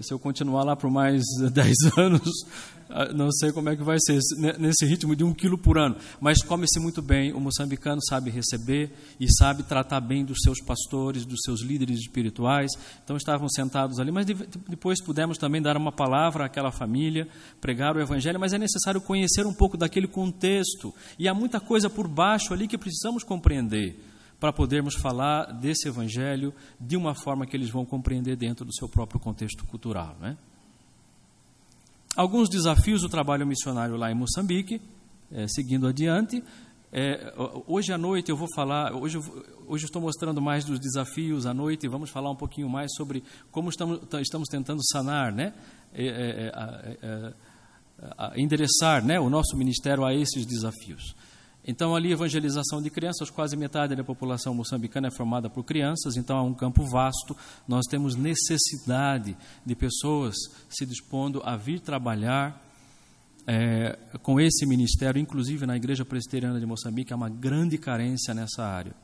[0.00, 2.30] se eu continuar lá por mais 10 anos,
[2.88, 4.18] ah, não sei como é que vai ser,
[4.58, 5.96] nesse ritmo de um quilo por ano.
[6.20, 11.24] Mas come-se muito bem, o moçambicano sabe receber e sabe tratar bem dos seus pastores,
[11.24, 12.70] dos seus líderes espirituais.
[13.04, 17.28] Então estavam sentados ali, mas depois pudemos também dar uma palavra àquela família,
[17.60, 20.92] pregar o evangelho, mas é necessário conhecer um pouco daquele contexto.
[21.18, 24.09] E há muita coisa por baixo ali que precisamos compreender
[24.40, 28.88] para podermos falar desse evangelho de uma forma que eles vão compreender dentro do seu
[28.88, 30.16] próprio contexto cultural.
[30.18, 30.36] Né?
[32.16, 34.80] alguns desafios do trabalho missionário lá em Moçambique,
[35.32, 36.42] é, seguindo adiante.
[36.92, 37.32] É,
[37.66, 39.18] hoje à noite eu vou falar, hoje,
[39.66, 43.22] hoje estou mostrando mais dos desafios à noite e vamos falar um pouquinho mais sobre
[43.50, 45.54] como estamos, estamos tentando sanar, né?
[45.94, 47.32] É,
[48.36, 51.14] endereçar né, o nosso ministério a esses desafios.
[51.66, 56.38] Então, ali, evangelização de crianças, quase metade da população moçambicana é formada por crianças, então
[56.38, 57.36] é um campo vasto.
[57.68, 60.36] Nós temos necessidade de pessoas
[60.68, 62.60] se dispondo a vir trabalhar
[63.46, 68.64] é, com esse ministério, inclusive na Igreja Presbiteriana de Moçambique, há uma grande carência nessa
[68.64, 68.94] área.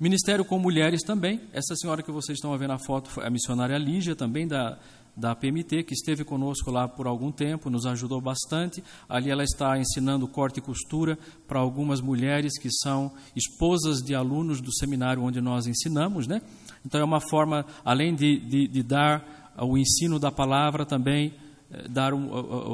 [0.00, 1.40] Ministério com mulheres também.
[1.52, 4.78] Essa senhora que vocês estão ver na foto foi a missionária Lígia, também da,
[5.18, 8.82] da PMT, que esteve conosco lá por algum tempo, nos ajudou bastante.
[9.08, 14.60] Ali ela está ensinando corte e costura para algumas mulheres que são esposas de alunos
[14.60, 16.28] do seminário onde nós ensinamos.
[16.28, 16.40] Né?
[16.86, 21.34] Então é uma forma, além de, de, de dar o ensino da palavra, também
[21.70, 22.30] eh, dar um,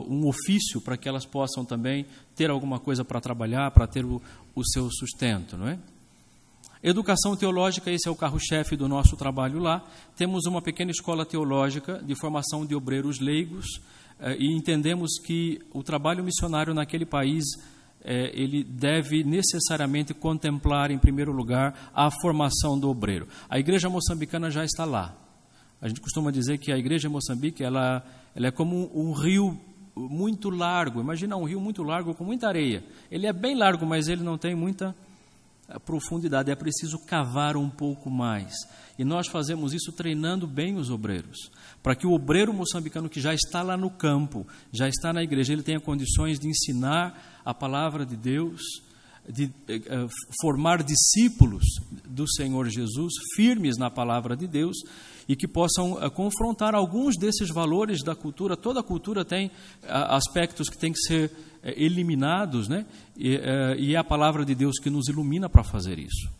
[0.06, 2.04] um ofício para que elas possam também
[2.36, 4.20] ter alguma coisa para trabalhar, para ter o,
[4.54, 5.56] o seu sustento.
[5.56, 5.78] Não é?
[6.86, 9.82] Educação teológica, esse é o carro-chefe do nosso trabalho lá.
[10.18, 13.80] Temos uma pequena escola teológica de formação de obreiros leigos
[14.20, 17.42] eh, e entendemos que o trabalho missionário naquele país
[18.02, 23.26] eh, ele deve necessariamente contemplar, em primeiro lugar, a formação do obreiro.
[23.48, 25.16] A igreja moçambicana já está lá.
[25.80, 28.04] A gente costuma dizer que a igreja em Moçambique ela,
[28.36, 29.58] ela é como um, um rio
[29.96, 31.00] muito largo.
[31.00, 32.84] Imagina um rio muito largo com muita areia.
[33.10, 34.94] Ele é bem largo, mas ele não tem muita
[35.84, 38.52] profundidade, é preciso cavar um pouco mais.
[38.98, 41.50] E nós fazemos isso treinando bem os obreiros,
[41.82, 45.52] para que o obreiro moçambicano que já está lá no campo, já está na igreja,
[45.52, 48.60] ele tenha condições de ensinar a palavra de Deus,
[49.28, 50.06] de eh, eh
[50.40, 51.64] formar discípulos
[52.06, 54.76] do Senhor Jesus, firmes na palavra de Deus,
[55.28, 58.56] e que possam eh, confrontar alguns desses valores da cultura.
[58.56, 59.50] Toda cultura tem
[59.82, 61.30] eh, aspectos que têm que ser
[61.62, 62.86] eh, eliminados, né?
[63.16, 63.38] E,
[63.78, 66.30] e é a palavra de Deus que nos ilumina para fazer isso.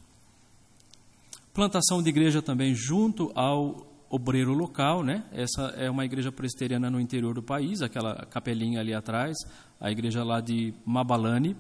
[1.53, 5.25] Plantação de igreja também junto ao obreiro local, né?
[5.33, 9.37] Essa é uma igreja presbiteriana no interior do país, aquela capelinha ali atrás,
[9.81, 11.57] a igreja lá de Mabalane.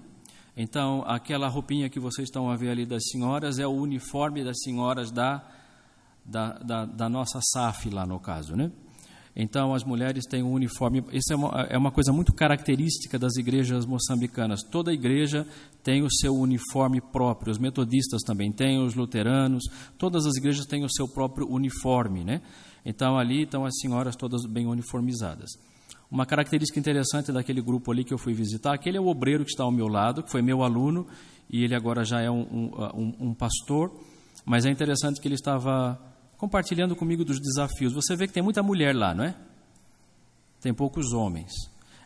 [0.56, 4.56] Então, aquela roupinha que vocês estão a ver ali das senhoras é o uniforme das
[4.62, 5.42] senhoras da
[6.24, 8.70] da, da, da nossa SAF lá no caso, né?
[9.36, 11.02] Então, as mulheres têm um uniforme.
[11.12, 14.62] Isso é uma, é uma, coisa muito característica das igrejas moçambicanas.
[14.62, 15.44] Toda igreja
[15.82, 17.50] tem o seu uniforme próprio.
[17.50, 19.64] Os metodistas também têm, os luteranos.
[19.98, 22.42] Todas as igrejas têm o seu próprio uniforme, né?
[22.84, 25.50] Então, ali estão as senhoras todas bem uniformizadas.
[26.08, 29.50] Uma característica interessante daquele grupo ali que eu fui visitar, aquele é o obreiro que
[29.50, 31.08] está ao meu lado, que foi meu aluno,
[31.50, 33.90] e ele agora já é um, um, um pastor.
[34.44, 35.98] Mas é interessante que ele estava
[36.36, 37.92] compartilhando comigo dos desafios.
[37.92, 39.34] Você vê que tem muita mulher lá, não é?
[40.60, 41.52] Tem poucos homens.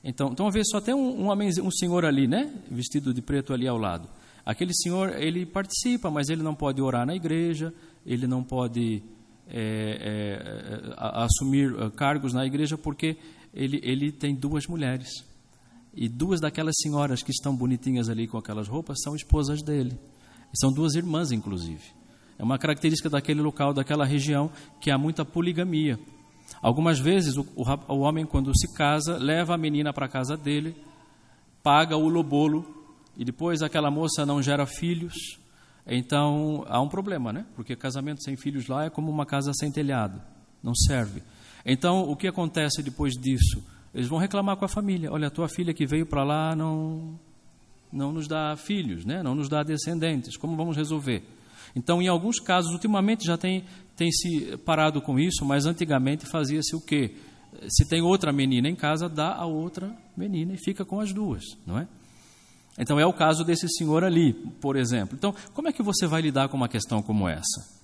[0.03, 2.53] Então, então vê só tem um, um, homem, um senhor ali, né?
[2.71, 4.09] Vestido de preto ali ao lado.
[4.45, 7.73] Aquele senhor, ele participa, mas ele não pode orar na igreja,
[8.07, 9.03] ele não pode
[9.47, 13.17] é, é, assumir eh, cargos na igreja porque
[13.53, 15.25] ele, ele tem duas mulheres.
[15.95, 19.99] E duas daquelas senhoras que estão bonitinhas ali com aquelas roupas são esposas dele.
[20.55, 21.98] São duas irmãs, inclusive.
[22.39, 25.99] É uma característica daquele local, daquela região, que há muita poligamia.
[26.63, 30.37] Algumas vezes o, o, o homem, quando se casa, leva a menina para a casa
[30.37, 30.77] dele,
[31.63, 32.65] paga o lobolo,
[33.17, 35.39] e depois aquela moça não gera filhos.
[35.85, 37.45] Então há um problema, né?
[37.57, 40.21] Porque casamento sem filhos lá é como uma casa sem telhado,
[40.63, 41.23] não serve.
[41.67, 43.65] Então o que acontece depois disso?
[43.93, 47.19] Eles vão reclamar com a família: olha, a tua filha que veio para lá não
[47.91, 49.23] não nos dá filhos, né?
[49.23, 50.37] Não nos dá descendentes.
[50.37, 51.25] Como vamos resolver?
[51.75, 53.65] Então, em alguns casos, ultimamente já tem,
[53.97, 57.15] tem se parado com isso, mas antigamente fazia-se o quê?
[57.69, 61.45] Se tem outra menina em casa, dá a outra menina e fica com as duas,
[61.67, 61.89] não é?
[62.79, 65.17] Então, é o caso desse senhor ali, por exemplo.
[65.17, 67.79] Então, como é que você vai lidar com uma questão como essa?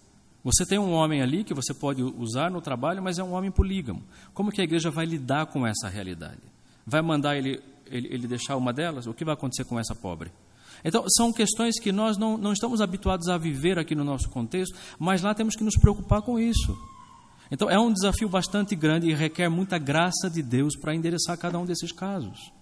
[0.44, 3.50] Você tem um homem ali que você pode usar no trabalho, mas é um homem
[3.50, 4.02] polígamo.
[4.34, 6.42] Como que a igreja vai lidar com essa realidade?
[6.86, 9.06] Vai mandar ele, ele, ele deixar uma delas?
[9.06, 10.30] O que vai acontecer com essa pobre?
[10.84, 14.76] Então, são questões que nós não, não estamos habituados a viver aqui no nosso contexto,
[14.98, 16.76] mas lá temos que nos preocupar com isso.
[17.50, 21.58] Então é um desafio bastante grande e requer muita graça de Deus para endereçar cada
[21.58, 22.52] um desses casos.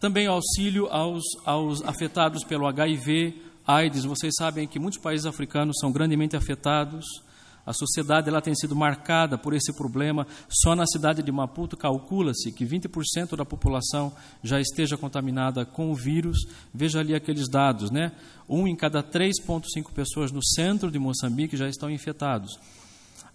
[0.00, 4.04] Também auxílio aos, aos afetados pelo HIV, AIDS.
[4.04, 7.04] Vocês sabem que muitos países africanos são grandemente afetados.
[7.68, 10.26] A sociedade ela tem sido marcada por esse problema.
[10.48, 14.10] Só na cidade de Maputo calcula-se que 20% da população
[14.42, 16.46] já esteja contaminada com o vírus.
[16.72, 18.12] Veja ali aqueles dados, né?
[18.48, 22.58] Um em cada 3,5 pessoas no centro de Moçambique já estão infectados.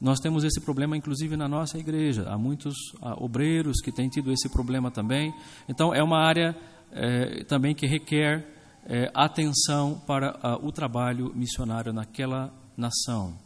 [0.01, 2.27] Nós temos esse problema, inclusive, na nossa igreja.
[2.27, 2.75] Há muitos
[3.17, 5.31] obreiros que têm tido esse problema também.
[5.69, 6.57] Então, é uma área
[6.91, 8.47] é, também que requer
[8.87, 13.42] é, atenção para o trabalho missionário naquela nação.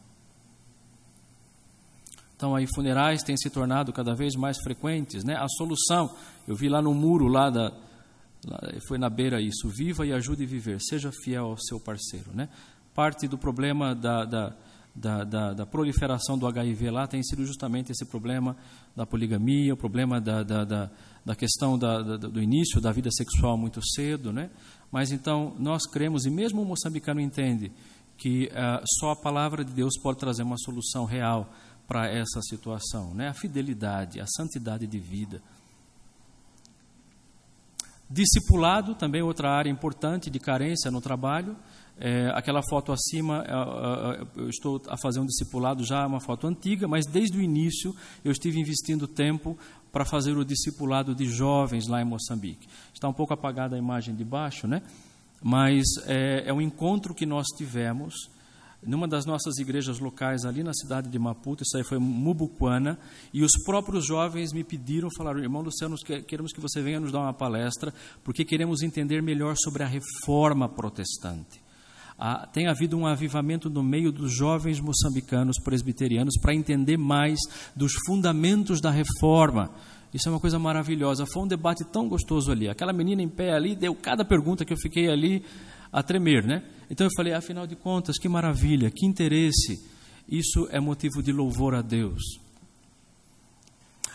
[2.37, 5.23] Então, aí, funerais têm se tornado cada vez mais frequentes.
[5.23, 5.35] Né?
[5.35, 6.15] A solução,
[6.47, 7.73] eu vi lá no muro, lá da,
[8.45, 12.29] lá, foi na beira isso, viva e ajude a viver, seja fiel ao seu parceiro.
[12.35, 12.47] Né?
[12.93, 14.53] Parte do problema da, da
[14.97, 18.57] da, da, da, proliferação do HIV lá tem sido justamente esse problema
[18.95, 20.89] da poligamia, o problema da, da,
[21.23, 24.33] da questão do início da vida sexual muito cedo.
[24.33, 24.49] Né?
[24.91, 27.71] Mas então, nós cremos, e mesmo o moçambicano entende,
[28.17, 31.53] que uh, só a palavra de Deus pode trazer uma solução real
[31.87, 33.13] para essa situação.
[33.13, 33.29] Né?
[33.29, 35.41] A fidelidade, a santidade de vida.
[38.09, 41.55] Discipulado, também outra área importante de carência no trabalho.
[41.99, 46.19] É, aquela foto acima, é, é, é, eu estou a fazer um discipulado já, uma
[46.19, 49.57] foto antiga, mas desde o início eu estive investindo tempo
[49.91, 52.67] para fazer o discipulado de jovens lá em Moçambique.
[52.93, 54.83] Está um pouco apagada a imagem de baixo, né?
[55.41, 58.29] mas é, é um encontro que nós tivemos
[58.85, 62.97] numa das nossas igrejas locais ali na cidade de Maputo, isso aí foi Mubuquana,
[63.33, 65.95] e os próprios jovens me pediram, falaram, irmão Luciano,
[66.27, 70.69] queremos que você venha nos dar uma palestra, porque queremos entender melhor sobre a reforma
[70.69, 71.67] protestante
[72.17, 77.39] ah, tem havido um avivamento no meio dos jovens moçambicanos presbiterianos para entender mais
[77.75, 79.69] dos fundamentos da reforma.
[80.13, 81.25] Isso é uma coisa maravilhosa.
[81.31, 82.67] Foi um debate tão gostoso ali.
[82.67, 85.43] Aquela menina em pé ali deu cada pergunta que eu fiquei ali
[85.91, 86.63] a tremer, né?
[86.89, 89.79] Então eu falei, afinal de contas, que maravilha, que interesse.
[90.27, 92.21] Isso é motivo de louvor a Deus.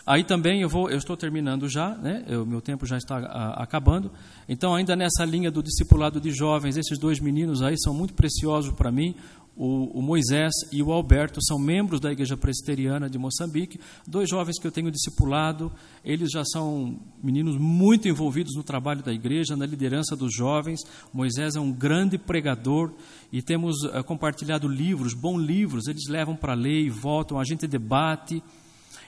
[0.05, 2.25] Aí também eu vou, eu estou terminando já, né?
[2.37, 4.11] O meu tempo já está a, acabando.
[4.49, 8.73] Então, ainda nessa linha do discipulado de jovens, esses dois meninos aí são muito preciosos
[8.73, 9.15] para mim.
[9.55, 14.57] O, o, Moisés e o Alberto são membros da Igreja Presbiteriana de Moçambique, dois jovens
[14.57, 15.71] que eu tenho discipulado.
[16.03, 20.79] Eles já são meninos muito envolvidos no trabalho da igreja, na liderança dos jovens.
[21.13, 22.93] Moisés é um grande pregador
[23.31, 25.87] e temos uh, compartilhado livros, bons livros.
[25.87, 28.41] Eles levam para ler e voltam, a gente debate.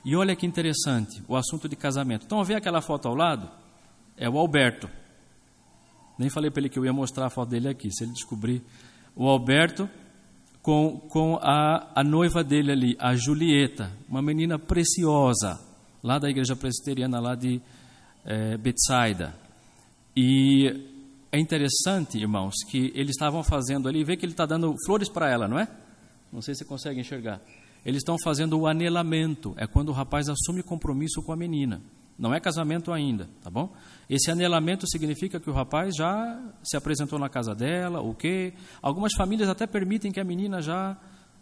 [0.06, 2.28] E olha que interessante, o assunto de casamento.
[2.28, 3.50] Então, vê aquela foto ao lado?
[4.16, 4.88] É o Alberto.
[6.20, 8.62] Nem falei para ele que eu ia mostrar a foto dele aqui, se ele descobrir.
[9.16, 9.90] O Alberto
[10.66, 15.62] com, com a, a noiva dele ali, a Julieta, uma menina preciosa,
[16.04, 17.62] lá da igreja presbiteriana, lá de
[18.26, 19.34] é, Betsaida.
[20.18, 20.68] E
[21.32, 25.30] é interessante, irmãos, que eles estavam fazendo ali, vê que ele está dando flores para
[25.30, 25.68] ela, não é?
[26.34, 27.40] Não sei se você consegue enxergar
[27.86, 31.82] eles estão fazendo o anelamento, é quando o rapaz assume compromisso com a menina.
[32.18, 33.72] Não é casamento ainda, tá bom?
[34.10, 38.54] Esse anelamento significa que o rapaz já se apresentou na casa dela, o quê?
[38.82, 40.98] Algumas famílias até permitem que a menina já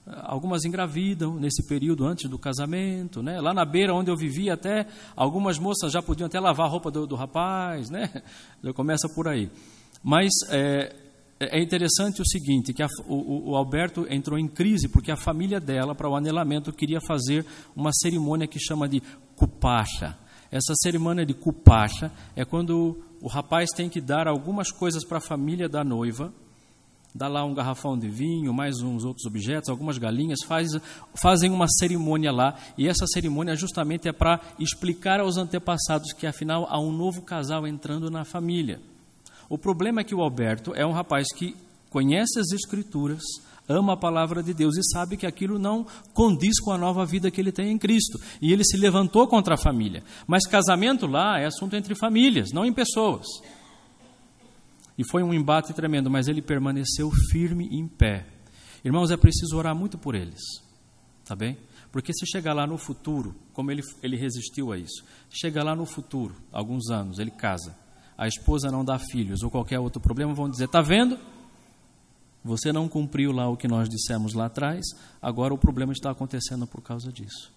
[0.06, 3.40] algumas engravidam nesse período antes do casamento, né?
[3.40, 4.86] Lá na beira onde eu vivia até
[5.16, 8.10] algumas moças já podiam até lavar a roupa do, do rapaz, né?
[8.64, 9.50] Já começa por aí.
[10.04, 10.94] Mas é,
[11.40, 15.16] é, é interessante o seguinte, que a, o, o, Alberto entrou em crise porque a
[15.16, 17.46] família dela, para o anelamento, queria fazer
[17.76, 19.02] uma cerimônia que chama de
[19.36, 20.18] cupacha.
[20.54, 25.20] Essa cerimônia de cupacha é quando o rapaz tem que dar algumas coisas para a
[25.20, 26.32] família da noiva,
[27.14, 30.70] dá lá um garrafão de vinho, mais uns outros objetos, algumas galinhas, faz,
[31.16, 36.68] fazem uma cerimônia lá, e essa cerimônia justamente é para explicar aos antepassados que afinal
[36.70, 38.80] há um novo casal entrando na família.
[39.50, 41.56] O problema é que o Alberto é um rapaz que
[41.90, 43.24] conhece as Escrituras,
[43.68, 47.32] ama a palavra de Deus e sabe que aquilo não condiz com a nova vida
[47.32, 48.20] que ele tem em Cristo.
[48.42, 50.04] E ele se levantou contra a família.
[50.28, 53.26] Mas casamento lá é assunto entre famílias, não em pessoas.
[54.98, 58.28] E foi um embate tremendo, mas ele permaneceu firme em pé.
[58.84, 60.42] Irmãos, é preciso orar muito por eles,
[61.26, 61.58] tá bem?
[61.92, 65.86] Porque se chegar lá no futuro, como ele, ele resistiu a isso, chega lá no
[65.86, 67.84] futuro, alguns anos, ele casa
[68.18, 71.18] a esposa não dá filhos ou qualquer outro problema, vão dizer: está vendo?
[72.44, 74.86] Você não cumpriu lá o que nós dissemos lá atrás,
[75.22, 77.52] agora o problema está acontecendo por causa disso.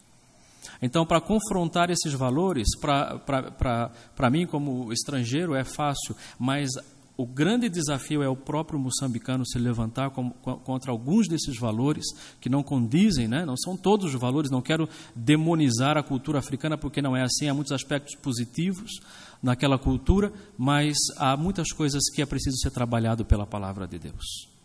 [0.80, 6.70] Então, para confrontar esses valores, para mim, como estrangeiro, é fácil, mas
[7.16, 12.04] o grande desafio é o próprio moçambicano se levantar com, contra alguns desses valores
[12.40, 13.44] que não condizem, né?
[13.44, 17.48] não são todos os valores, não quero demonizar a cultura africana, porque não é assim,
[17.48, 19.00] há muitos aspectos positivos
[19.42, 24.55] naquela cultura, mas há muitas coisas que é preciso ser trabalhado pela palavra de Deus.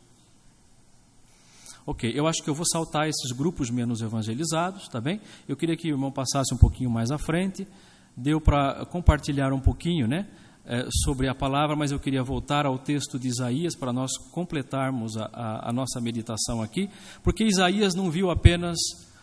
[1.86, 5.20] Ok, eu acho que eu vou saltar esses grupos menos evangelizados, tá bem?
[5.48, 7.68] Eu queria que o irmão passasse um pouquinho mais à frente,
[8.16, 10.28] deu para compartilhar um pouquinho, né?
[10.66, 15.18] é, sobre a palavra, mas eu queria voltar ao texto de Isaías para nós completarmos
[15.18, 16.90] a, a, a nossa meditação aqui,
[17.24, 18.78] porque Isaías não viu apenas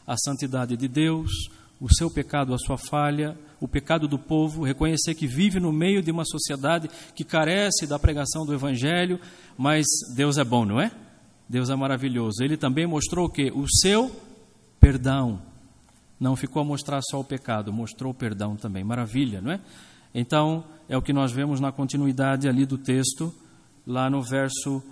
[0.07, 1.31] a santidade de Deus,
[1.81, 6.03] o seu pecado, a sua falha, o pecado do povo, reconhecer que vive no meio
[6.03, 9.21] de uma sociedade que carece da pregação do Evangelho,
[9.57, 9.87] mas
[10.17, 10.91] Deus é bom, não é?
[11.49, 12.43] Deus é maravilhoso.
[12.43, 13.51] Ele também mostrou o que?
[13.51, 14.11] O seu
[14.79, 15.41] perdão.
[16.21, 18.85] Não ficou a mostrar só o pecado, mostrou o perdão também.
[18.85, 19.61] Maravilha, não é?
[20.15, 23.33] Então, é o que nós vemos na continuidade ali do texto,
[23.87, 24.83] lá no verso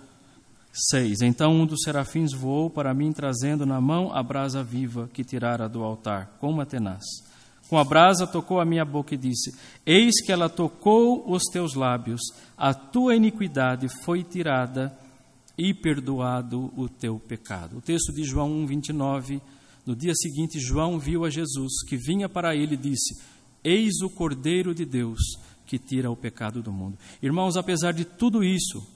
[0.91, 1.21] 6.
[1.21, 5.67] Então um dos serafins voou para mim, trazendo na mão a brasa viva que tirara
[5.67, 7.03] do altar, com uma tenaz.
[7.67, 9.53] Com a brasa tocou a minha boca e disse:
[9.85, 12.21] Eis que ela tocou os teus lábios,
[12.57, 14.95] a tua iniquidade foi tirada
[15.57, 17.77] e perdoado o teu pecado.
[17.77, 19.41] O texto de João 1, 29.
[19.85, 23.21] No dia seguinte, João viu a Jesus, que vinha para ele e disse:
[23.63, 25.19] Eis o Cordeiro de Deus
[25.67, 26.97] que tira o pecado do mundo.
[27.21, 28.87] Irmãos, apesar de tudo isso,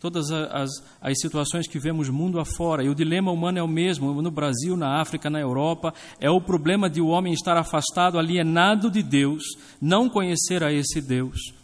[0.00, 0.70] todas as,
[1.00, 4.76] as situações que vemos mundo afora, e o dilema humano é o mesmo, no Brasil,
[4.76, 9.44] na África, na Europa, é o problema de o homem estar afastado, alienado de Deus,
[9.80, 11.54] não conhecer a esse Deus.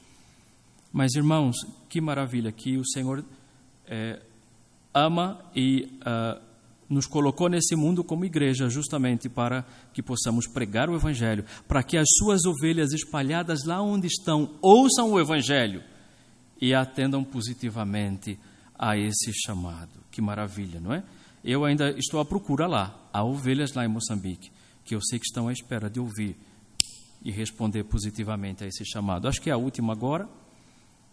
[0.92, 1.56] Mas, irmãos,
[1.88, 3.24] que maravilha que o Senhor
[3.86, 4.20] é,
[4.94, 6.40] ama e uh,
[6.88, 11.96] nos colocou nesse mundo como igreja, justamente para que possamos pregar o Evangelho, para que
[11.96, 15.82] as suas ovelhas espalhadas lá onde estão ouçam o Evangelho
[16.60, 18.38] e atendam positivamente
[18.78, 20.00] a esse chamado.
[20.10, 21.02] Que maravilha, não é?
[21.44, 24.50] Eu ainda estou à procura lá, há ovelhas lá em Moçambique,
[24.84, 26.36] que eu sei que estão à espera de ouvir
[27.22, 29.28] e responder positivamente a esse chamado.
[29.28, 30.28] Acho que é a última agora,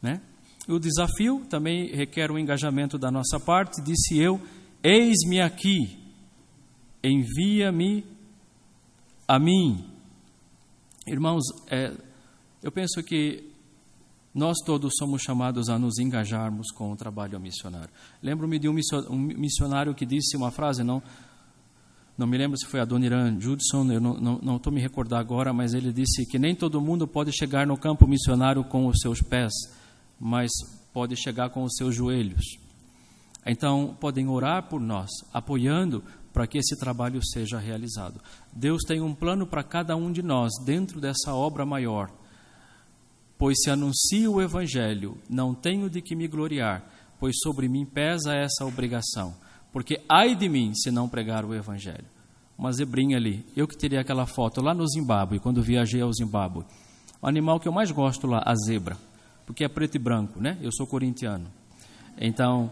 [0.02, 0.22] né?
[0.68, 4.40] O desafio também requer um engajamento da nossa parte, disse eu
[4.82, 5.98] Eis-me aqui,
[7.04, 8.06] envia-me
[9.28, 9.86] a mim.
[11.08, 11.94] Irmãos, é,
[12.62, 13.50] eu penso que
[14.34, 17.90] nós todos somos chamados a nos engajarmos com o trabalho missionário.
[18.22, 21.04] Lembro-me de um missionário que disse uma frase, não,
[22.18, 25.74] não me lembro se foi a Doniran Judson, eu não estou me recordar agora, mas
[25.74, 29.54] ele disse que nem todo mundo pode chegar no campo missionário com os seus pés,
[30.20, 30.52] mas
[30.94, 32.44] pode chegar com os seus joelhos.
[33.46, 38.20] Então, podem orar por nós, apoiando para que esse trabalho seja realizado.
[38.52, 42.10] Deus tem um plano para cada um de nós dentro dessa obra maior.
[43.38, 46.84] Pois se anuncio o Evangelho, não tenho de que me gloriar,
[47.20, 49.36] pois sobre mim pesa essa obrigação.
[49.72, 52.06] Porque ai de mim se não pregar o Evangelho.
[52.58, 53.46] Uma zebrinha ali.
[53.56, 56.64] Eu que teria aquela foto lá no Zimbábue, quando viajei ao Zimbábue.
[57.22, 58.98] O animal que eu mais gosto lá, a zebra.
[59.46, 60.58] Porque é preto e branco, né?
[60.62, 61.48] Eu sou corintiano.
[62.18, 62.72] Então,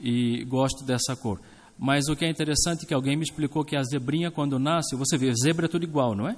[0.00, 1.40] e gosto dessa cor.
[1.78, 4.96] Mas o que é interessante é que alguém me explicou que a zebrinha, quando nasce,
[4.96, 6.36] você vê, zebra é tudo igual, não é?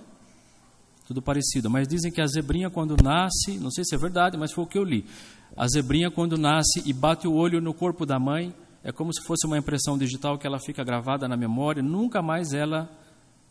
[1.07, 1.68] Tudo parecido.
[1.68, 4.66] Mas dizem que a zebrinha, quando nasce, não sei se é verdade, mas foi o
[4.66, 5.05] que eu li.
[5.57, 8.55] A zebrinha, quando nasce e bate o olho no corpo da mãe,
[8.85, 12.53] é como se fosse uma impressão digital que ela fica gravada na memória, nunca mais
[12.53, 12.89] ela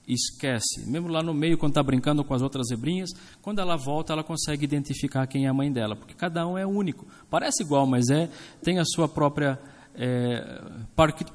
[0.08, 0.86] esquece.
[0.88, 4.24] Mesmo lá no meio, quando está brincando com as outras zebrinhas, quando ela volta, ela
[4.24, 7.08] consegue identificar quem é a mãe dela, porque cada um é único.
[7.30, 8.30] Parece igual, mas é
[8.64, 9.60] tem a sua própria
[9.96, 10.62] é,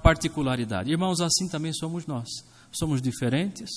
[0.03, 0.91] particularidade.
[0.91, 2.29] Irmãos, assim também somos nós.
[2.71, 3.71] Somos diferentes.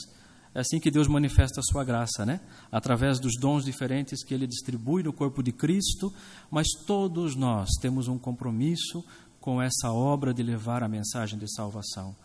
[0.54, 2.40] É assim que Deus manifesta a sua graça, né?
[2.72, 6.12] Através dos dons diferentes que Ele distribui no corpo de Cristo,
[6.50, 9.06] mas todos nós temos um compromisso
[9.40, 12.16] com essa obra de levar a mensagem de salvação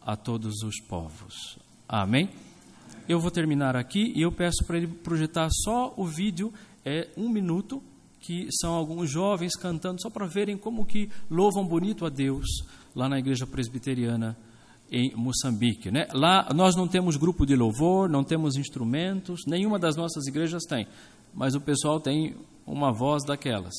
[0.00, 1.58] a todos os povos.
[1.88, 2.30] Amém?
[3.08, 6.52] Eu vou terminar aqui e eu peço para ele projetar só o vídeo,
[6.84, 7.82] é um minuto,
[8.20, 12.46] que são alguns jovens cantando só para verem como que louvam bonito a Deus
[12.94, 14.36] lá na igreja presbiteriana
[14.90, 15.90] em Moçambique.
[15.90, 16.06] Né?
[16.12, 20.86] Lá nós não temos grupo de louvor, não temos instrumentos, nenhuma das nossas igrejas tem,
[21.34, 23.74] mas o pessoal tem uma voz daquelas.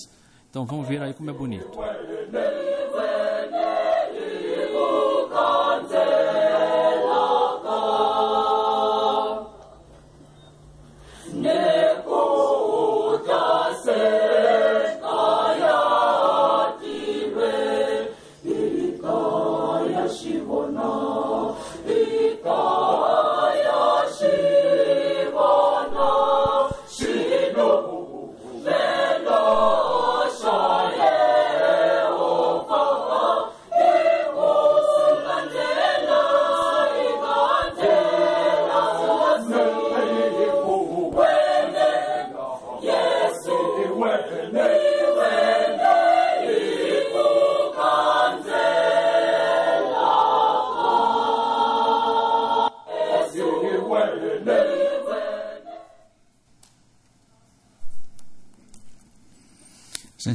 [0.50, 1.72] Então vamos ver aí como é bonito.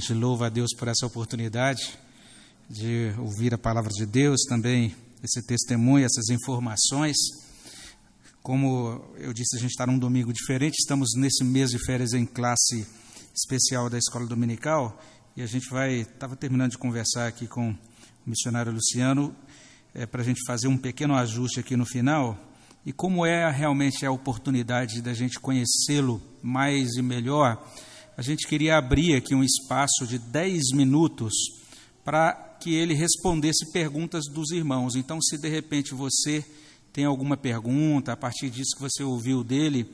[0.08, 1.98] Gente louva a Deus por essa oportunidade
[2.68, 7.16] de ouvir a palavra de Deus, também esse testemunho, essas informações.
[8.42, 12.24] Como eu disse, a gente está num domingo diferente, estamos nesse mês de férias em
[12.24, 12.86] classe
[13.34, 14.98] especial da escola dominical
[15.36, 17.78] e a gente vai, estava terminando de conversar aqui com o
[18.26, 19.36] missionário Luciano,
[19.94, 22.38] é, para a gente fazer um pequeno ajuste aqui no final,
[22.86, 27.62] e como é realmente a oportunidade da gente conhecê-lo mais e melhor,
[28.18, 31.32] a gente queria abrir aqui um espaço de 10 minutos
[32.04, 34.96] para que ele respondesse perguntas dos irmãos.
[34.96, 36.44] Então, se de repente você
[36.92, 39.88] tem alguma pergunta a partir disso que você ouviu dele,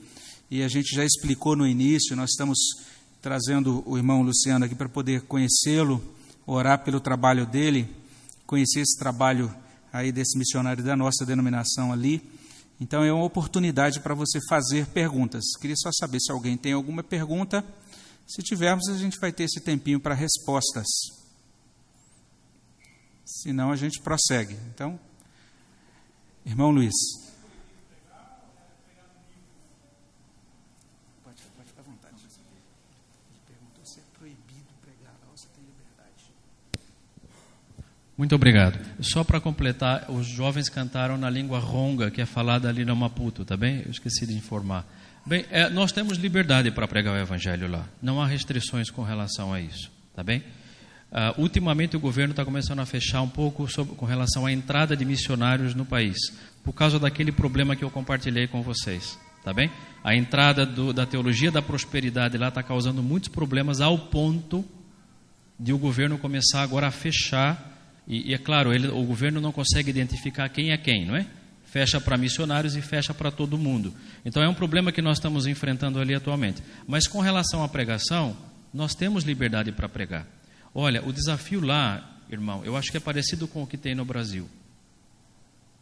[0.51, 2.57] e a gente já explicou no início, nós estamos
[3.21, 6.03] trazendo o irmão Luciano aqui para poder conhecê-lo,
[6.47, 7.87] orar pelo trabalho dele,
[8.47, 9.55] conhecer esse trabalho
[9.93, 12.23] aí desse missionário da nossa denominação ali.
[12.81, 15.45] Então é uma oportunidade para você fazer perguntas.
[15.61, 17.63] Queria só saber se alguém tem alguma pergunta.
[18.27, 20.87] Se tivermos, a gente vai ter esse tempinho para respostas.
[23.25, 24.57] Senão a gente prossegue.
[24.73, 24.99] Então,
[26.45, 26.95] irmão Luiz.
[38.17, 38.79] Muito obrigado.
[39.01, 43.45] Só para completar, os jovens cantaram na língua ronga, que é falada ali no Maputo,
[43.45, 43.83] tá bem?
[43.85, 44.87] Eu esqueci de informar.
[45.27, 47.89] Bem, é, nós temos liberdade para pregar o evangelho lá.
[48.03, 50.41] Não há restrições com relação a isso, tá bem?
[51.11, 54.95] Uh, ultimamente o governo está começando a fechar um pouco sobre, com relação à entrada
[54.95, 56.17] de missionários no país,
[56.63, 59.71] por causa daquele problema que eu compartilhei com vocês, tá bem?
[60.03, 64.63] A entrada do, da teologia da prosperidade lá está causando muitos problemas ao ponto
[65.59, 67.73] de o governo começar agora a fechar
[68.07, 71.27] e, e é claro, ele, o governo não consegue identificar quem é quem, não é?
[71.75, 73.93] Fecha para missionários e fecha para todo mundo.
[74.25, 76.63] Então é um problema que nós estamos enfrentando ali atualmente.
[76.87, 78.37] Mas com relação à pregação,
[78.73, 80.25] nós temos liberdade para pregar.
[80.73, 84.05] Olha, o desafio lá, irmão, eu acho que é parecido com o que tem no
[84.05, 84.49] Brasil.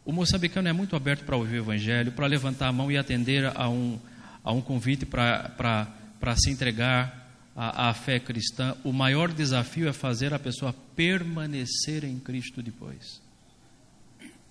[0.03, 3.45] O moçambicano é muito aberto para ouvir o evangelho, para levantar a mão e atender
[3.55, 3.99] a um,
[4.43, 10.33] a um convite para se entregar a, a fé cristã, o maior desafio é fazer
[10.33, 13.21] a pessoa permanecer em Cristo depois.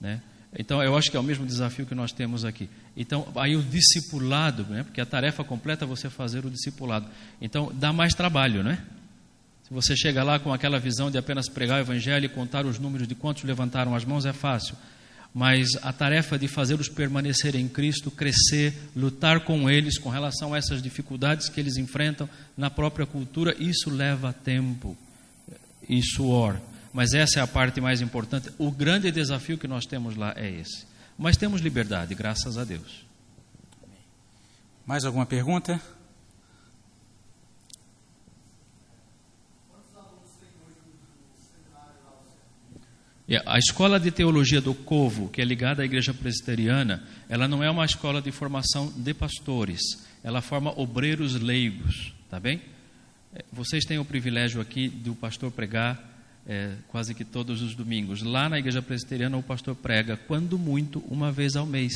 [0.00, 0.22] Né?
[0.58, 2.68] Então, eu acho que é o mesmo desafio que nós temos aqui.
[2.96, 4.82] Então, aí o discipulado, né?
[4.82, 7.06] porque a tarefa completa é você fazer o discipulado.
[7.40, 8.78] Então, dá mais trabalho, né?
[9.66, 12.78] Se você chega lá com aquela visão de apenas pregar o evangelho e contar os
[12.78, 14.76] números de quantos levantaram as mãos, é fácil
[15.34, 20.58] mas a tarefa de fazê-los permanecer em Cristo, crescer, lutar com eles com relação a
[20.58, 24.96] essas dificuldades que eles enfrentam na própria cultura, isso leva tempo
[25.88, 26.60] e suor.
[26.92, 28.50] Mas essa é a parte mais importante.
[28.58, 30.86] O grande desafio que nós temos lá é esse.
[31.16, 33.04] Mas temos liberdade, graças a Deus.
[34.84, 35.80] Mais alguma pergunta?
[43.46, 47.70] A escola de teologia do Covo, que é ligada à igreja presbiteriana, ela não é
[47.70, 49.80] uma escola de formação de pastores,
[50.22, 52.60] ela forma obreiros leigos, tá bem?
[53.34, 56.11] É, vocês têm o privilégio aqui do pastor pregar
[56.46, 58.22] é, quase que todos os domingos.
[58.22, 61.92] Lá na igreja presbiteriana, o pastor prega, quando muito, uma vez ao mês,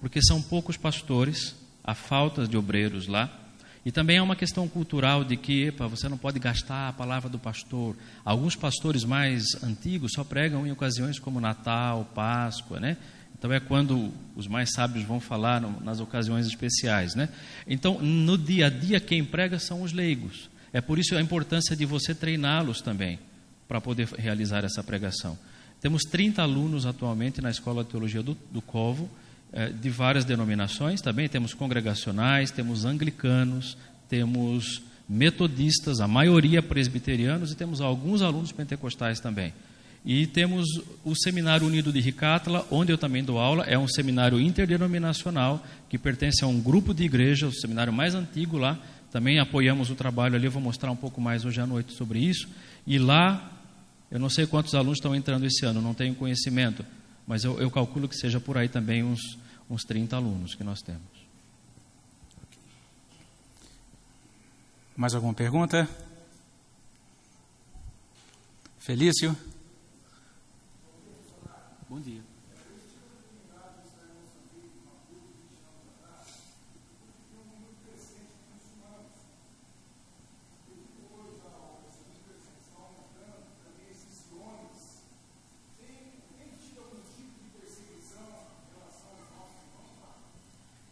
[0.00, 3.36] porque são poucos pastores, há falta de obreiros lá.
[3.84, 7.30] E também é uma questão cultural de que epa, você não pode gastar a palavra
[7.30, 7.96] do pastor.
[8.22, 12.98] Alguns pastores mais antigos só pregam em ocasiões como Natal, Páscoa, né?
[13.38, 17.30] Então é quando os mais sábios vão falar nas ocasiões especiais, né?
[17.66, 20.50] Então, no dia a dia quem prega são os leigos.
[20.74, 23.18] É por isso a importância de você treiná-los também
[23.70, 25.38] para poder realizar essa pregação.
[25.80, 29.08] Temos 30 alunos atualmente na Escola de Teologia do, do Covo
[29.52, 31.28] é, de várias denominações também.
[31.28, 39.54] Temos congregacionais, temos anglicanos, temos metodistas, a maioria presbiterianos, e temos alguns alunos pentecostais também.
[40.04, 40.66] E temos
[41.04, 45.96] o Seminário Unido de Ricátala, onde eu também dou aula, é um seminário interdenominacional que
[45.96, 48.76] pertence a um grupo de igrejas, o seminário mais antigo lá.
[49.12, 52.18] Também apoiamos o trabalho ali, eu vou mostrar um pouco mais hoje à noite sobre
[52.18, 52.48] isso.
[52.86, 53.59] E lá,
[54.10, 56.84] eu não sei quantos alunos estão entrando esse ano, não tenho conhecimento,
[57.26, 59.38] mas eu, eu calculo que seja por aí também uns,
[59.68, 61.20] uns 30 alunos que nós temos.
[64.96, 65.88] Mais alguma pergunta?
[68.78, 69.36] Felício?
[71.88, 72.29] Bom dia.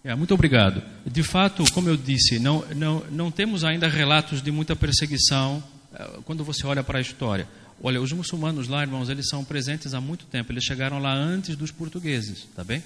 [0.09, 0.82] É, muito obrigado.
[1.04, 6.20] De fato, como eu disse, não, não, não temos ainda relatos de muita perseguição eh,
[6.24, 7.46] quando você olha para a história,
[7.82, 11.56] olha, os muçulmanos lá, irmãos, eles são presentes há muito tempo, eles chegaram lá antes
[11.56, 12.82] dos portugueses, tá bem?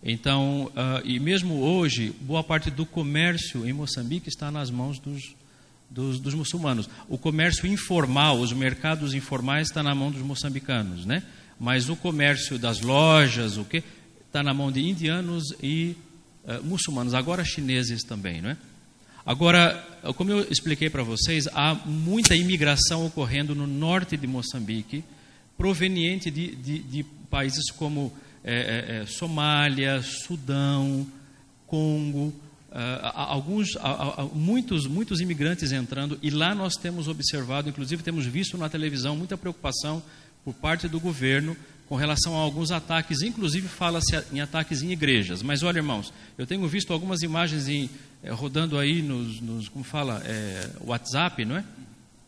[0.00, 5.34] Então, uh, e mesmo hoje, boa parte do comércio em Moçambique está nas mãos dos,
[5.90, 6.88] dos, dos, muçulmanos.
[7.08, 11.24] O comércio informal, os mercados informais, está na mão dos moçambicanos, né?
[11.58, 13.82] Mas o comércio das lojas, o que,
[14.24, 15.96] está na mão de indianos e
[16.44, 18.56] uh, muçulmanos, agora chineses também, não é?
[19.24, 19.86] Agora,
[20.16, 25.04] como eu expliquei para vocês, há muita imigração ocorrendo no norte de Moçambique,
[25.58, 28.12] proveniente de, de, de países como
[28.42, 31.06] é, Somália, Sudão,
[31.66, 32.34] Congo,
[32.70, 38.26] Uh, alguns, uh, uh, muitos, muitos imigrantes entrando, e lá nós temos observado, inclusive temos
[38.26, 40.00] visto na televisão muita preocupação
[40.44, 41.56] por parte do governo
[41.90, 45.42] com relação a alguns ataques, inclusive fala-se em ataques em igrejas.
[45.42, 47.90] Mas olha, irmãos, eu tenho visto algumas imagens em,
[48.22, 51.64] eh, rodando aí nos, nos, como fala, é, WhatsApp, não é?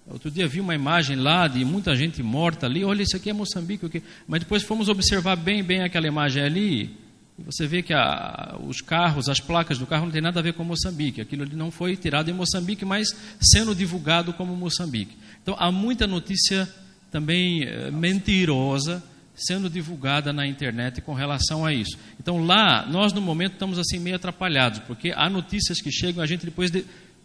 [0.09, 2.85] Outro dia vi uma imagem lá de muita gente morta ali.
[2.85, 3.87] Olha, isso aqui é Moçambique.
[3.87, 4.03] Okay?
[4.27, 6.97] Mas depois fomos observar bem, bem aquela imagem ali.
[7.39, 10.43] E você vê que a, os carros, as placas do carro não tem nada a
[10.43, 11.21] ver com Moçambique.
[11.21, 13.07] Aquilo ali não foi tirado em Moçambique, mas
[13.41, 15.17] sendo divulgado como Moçambique.
[15.41, 16.69] Então há muita notícia
[17.13, 19.01] também é, mentirosa
[19.35, 21.99] sendo divulgada na internet com relação a isso.
[22.21, 26.27] Então lá, nós no momento estamos assim meio atrapalhados, porque há notícias que chegam, a
[26.27, 26.85] gente depois de,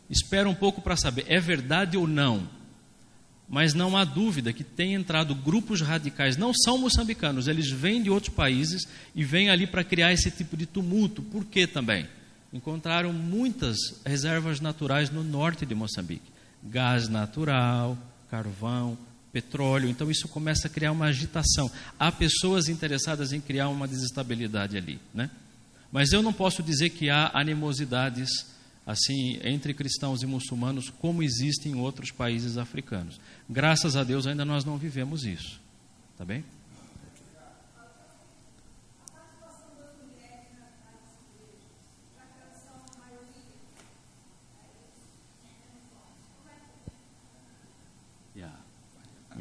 [0.10, 2.47] espera um pouco para saber, é verdade ou não?
[3.49, 8.10] mas não há dúvida que tem entrado grupos radicais, não são moçambicanos, eles vêm de
[8.10, 11.22] outros países e vêm ali para criar esse tipo de tumulto.
[11.22, 12.08] Por quê também?
[12.51, 16.32] Encontraram muitas reservas naturais no norte de Moçambique:
[16.64, 17.97] gás natural,
[18.30, 18.97] carvão,
[19.38, 19.88] petróleo.
[19.88, 21.70] Então isso começa a criar uma agitação.
[22.00, 25.30] Há pessoas interessadas em criar uma desestabilidade ali, né?
[25.92, 28.30] Mas eu não posso dizer que há animosidades
[28.86, 33.20] assim entre cristãos e muçulmanos como existe em outros países africanos.
[33.48, 35.60] Graças a Deus ainda nós não vivemos isso.
[36.18, 36.44] Tá bem?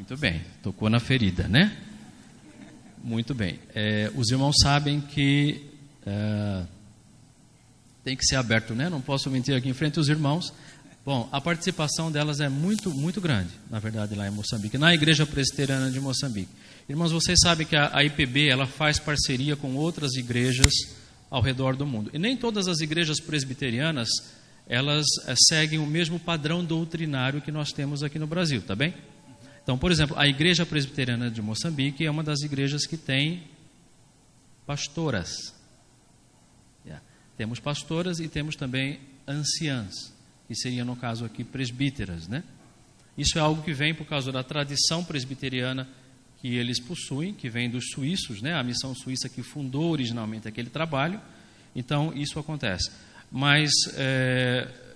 [0.07, 1.75] Muito bem, tocou na ferida, né?
[3.03, 3.59] Muito bem.
[3.75, 5.65] É, os irmãos sabem que
[6.05, 6.63] é,
[8.05, 8.89] tem que ser aberto, né?
[8.89, 10.53] Não posso mentir aqui em frente aos irmãos.
[11.05, 15.25] Bom, a participação delas é muito, muito grande, na verdade, lá em Moçambique, na Igreja
[15.25, 16.51] Presbiteriana de Moçambique.
[16.87, 20.71] Irmãos, vocês sabem que a, a IPB ela faz parceria com outras igrejas
[21.29, 22.09] ao redor do mundo.
[22.13, 24.07] E nem todas as igrejas presbiterianas
[24.69, 28.93] elas é, seguem o mesmo padrão doutrinário que nós temos aqui no Brasil, tá bem?
[29.67, 33.43] Então, por exemplo, a Igreja Presbiteriana de Moçambique é uma das igrejas que tem
[34.65, 35.53] pastoras.
[36.85, 37.03] Yeah.
[37.35, 40.13] Temos pastoras e temos também anciãs
[40.47, 42.45] que seria no caso aqui presbíteras, né?
[43.17, 45.85] Isso é algo que vem por causa da tradição presbiteriana
[46.39, 48.53] que eles possuem, que vem dos suíços, né?
[48.53, 51.19] A missão suíça que fundou originalmente aquele trabalho.
[51.75, 52.89] Então isso acontece.
[53.29, 54.86] Mas é, é,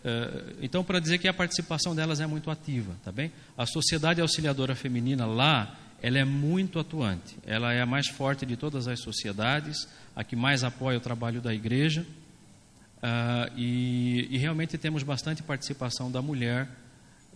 [0.61, 3.31] então para dizer que a participação delas é muito ativa, tá bem?
[3.57, 7.37] A sociedade auxiliadora feminina lá ela é muito atuante.
[7.45, 11.39] Ela é a mais forte de todas as sociedades, a que mais apoia o trabalho
[11.39, 12.05] da igreja.
[12.97, 16.67] Uh, e, e, realmente temos bastante participação da mulher,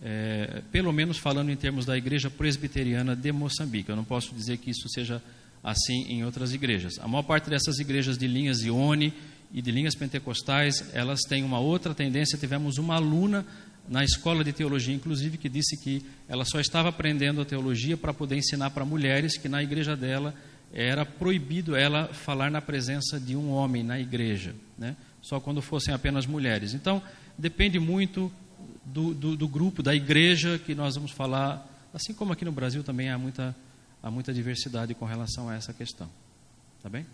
[0.00, 3.88] é, pelo menos falando em termos da Igreja Presbiteriana de Moçambique.
[3.88, 5.20] Eu não posso dizer que isso seja
[5.64, 6.98] assim em outras igrejas.
[7.00, 9.12] A maior parte dessas igrejas de linhas Ione
[9.52, 12.38] e de linhas pentecostais, elas têm uma outra tendência.
[12.38, 13.46] Tivemos uma aluna
[13.88, 18.12] na escola de teologia, inclusive, que disse que ela só estava aprendendo a teologia para
[18.12, 20.34] poder ensinar para mulheres que na igreja dela
[20.72, 24.96] era proibido ela falar na presença de um homem na igreja, né?
[25.22, 26.74] só quando fossem apenas mulheres.
[26.74, 27.02] Então,
[27.38, 28.32] depende muito
[28.84, 32.82] do, do, do, grupo, da igreja que nós vamos falar, assim como aqui no Brasil
[32.82, 33.54] também há muita,
[34.02, 36.08] há muita diversidade com relação a essa questão.
[36.82, 37.06] Tá bem?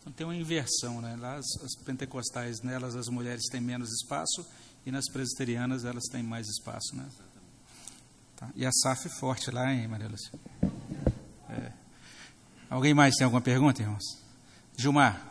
[0.00, 1.14] Então tem uma inversão, né?
[1.16, 4.46] Lá as, as pentecostais, nelas as mulheres têm menos espaço
[4.84, 7.06] e nas presbiterianas elas têm mais espaço, né?
[8.34, 8.48] Tá.
[8.56, 10.32] E a SAF forte lá, hein, Maria Lúcia?
[11.50, 11.72] É.
[12.70, 14.04] Alguém mais tem alguma pergunta, irmãos?
[14.76, 15.30] Gilmar.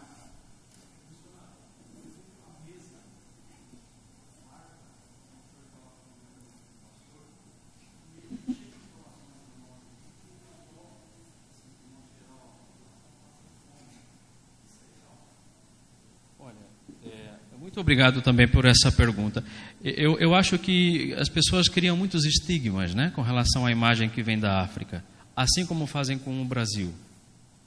[17.79, 19.44] Muito obrigado também por essa pergunta.
[19.84, 24.22] Eu, eu acho que as pessoas criam muitos estigmas né, com relação à imagem que
[24.22, 25.04] vem da África,
[25.36, 26.94] assim como fazem com o Brasil.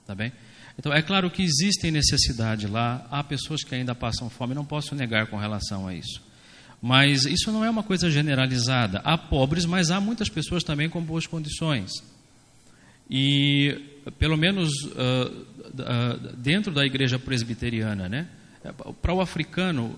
[0.07, 0.33] Tá bem?
[0.79, 4.95] Então, é claro que existe necessidade lá, há pessoas que ainda passam fome, não posso
[4.95, 6.23] negar com relação a isso.
[6.81, 9.01] Mas isso não é uma coisa generalizada.
[9.05, 11.91] Há pobres, mas há muitas pessoas também com boas condições.
[13.11, 13.77] E,
[14.21, 18.29] pelo menos uh, uh, dentro da igreja presbiteriana, né?
[19.01, 19.97] Para o africano,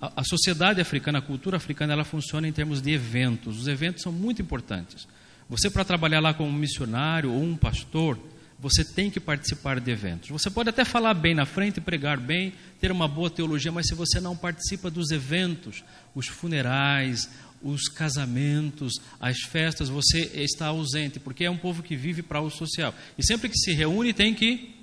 [0.00, 3.60] a, sociedade africana, a cultura africana, ela funciona em termos de eventos.
[3.60, 5.06] Os eventos são muito importantes.
[5.48, 8.18] Você, para trabalhar lá como missionário ou um pastor,
[8.58, 10.28] você tem que participar de eventos.
[10.30, 13.94] Você pode até falar bem na frente, pregar bem, ter uma boa teologia, mas se
[13.94, 17.28] você não participa dos eventos, os funerais,
[17.62, 22.50] os casamentos, as festas, você está ausente, porque é um povo que vive para o
[22.50, 22.94] social.
[23.16, 24.77] E sempre que se reúne tem que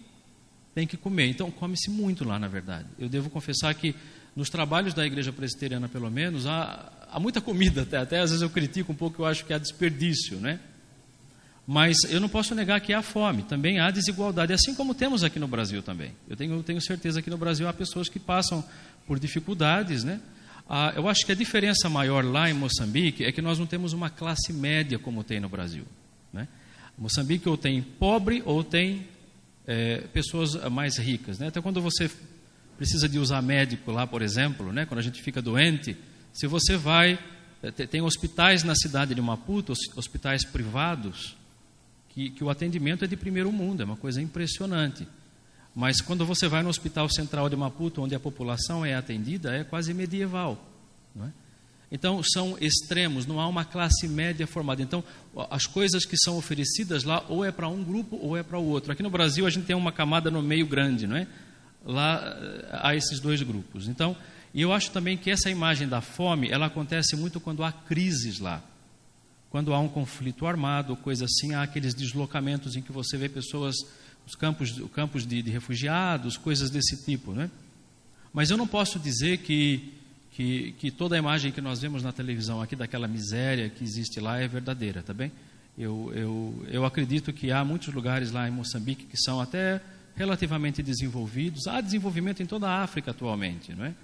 [0.76, 1.28] tem que comer.
[1.28, 2.86] Então come-se muito lá, na verdade.
[3.00, 3.96] Eu devo confessar que
[4.36, 8.44] nos trabalhos da igreja presbiteriana, pelo menos, há, há muita comida até, até às vezes
[8.44, 10.60] eu critico um pouco, eu acho que há desperdício, né?
[11.66, 15.40] Mas eu não posso negar que há fome, também há desigualdade, assim como temos aqui
[15.40, 16.12] no Brasil também.
[16.30, 18.64] Eu tenho, tenho certeza que no Brasil há pessoas que passam
[19.08, 20.20] por dificuldades, né?
[20.68, 23.94] Ah, eu acho que a diferença maior lá em Moçambique é que nós não temos
[23.94, 25.86] uma classe média como tem no Brasil.
[26.34, 26.48] Né?
[26.98, 29.08] Moçambique ou tem pobre ou tem
[29.68, 31.40] é, pessoas mais ricas.
[31.40, 31.48] Né?
[31.48, 32.10] Até quando você
[32.78, 34.86] precisa de usar médico lá, por exemplo, né?
[34.86, 35.98] quando a gente fica doente,
[36.34, 37.18] se você vai.
[37.64, 41.36] Eh, tem hospitais na cidade de Maputo, hospitais privados,
[42.10, 45.08] que, que o atendimento é de primeiro mundo, é uma coisa impressionante.
[45.74, 49.64] Mas quando você vai no Hospital Central de Maputo, onde a população é atendida, é
[49.64, 50.64] quase medieval.
[51.22, 51.45] É?
[51.96, 54.82] Então, são extremos, não há uma classe média formada.
[54.82, 55.02] Então,
[55.50, 58.66] as coisas que são oferecidas lá, ou é para um grupo ou é para o
[58.66, 58.92] outro.
[58.92, 61.26] Aqui no Brasil, a gente tem uma camada no meio grande, não é?
[61.86, 63.88] Lá eh, há esses dois grupos.
[63.88, 64.14] Então,
[64.54, 68.40] e eu acho também que essa imagem da fome, ela acontece muito quando há crises
[68.40, 68.62] lá.
[69.50, 73.74] Quando há um conflito armado, coisa assim, há aqueles deslocamentos em que você vê pessoas,
[74.28, 77.50] os campos, campos de, de refugiados, coisas desse tipo, né?
[78.34, 79.94] Mas eu não posso dizer que,
[80.36, 84.20] que, que toda a imagem que nós vemos na televisão aqui daquela miséria que existe
[84.20, 85.32] lá é verdadeira, tá bem?
[85.78, 89.82] Eu, eu, eu acredito que há muitos lugares lá em Moçambique que são até
[90.14, 91.68] relativamente desenvolvidos.
[91.68, 93.96] Há desenvolvimento em toda a África atualmente, não é?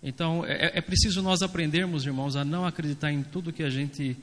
[0.00, 4.16] Então, é, é preciso nós aprendermos, irmãos, a não acreditar em tudo que a gente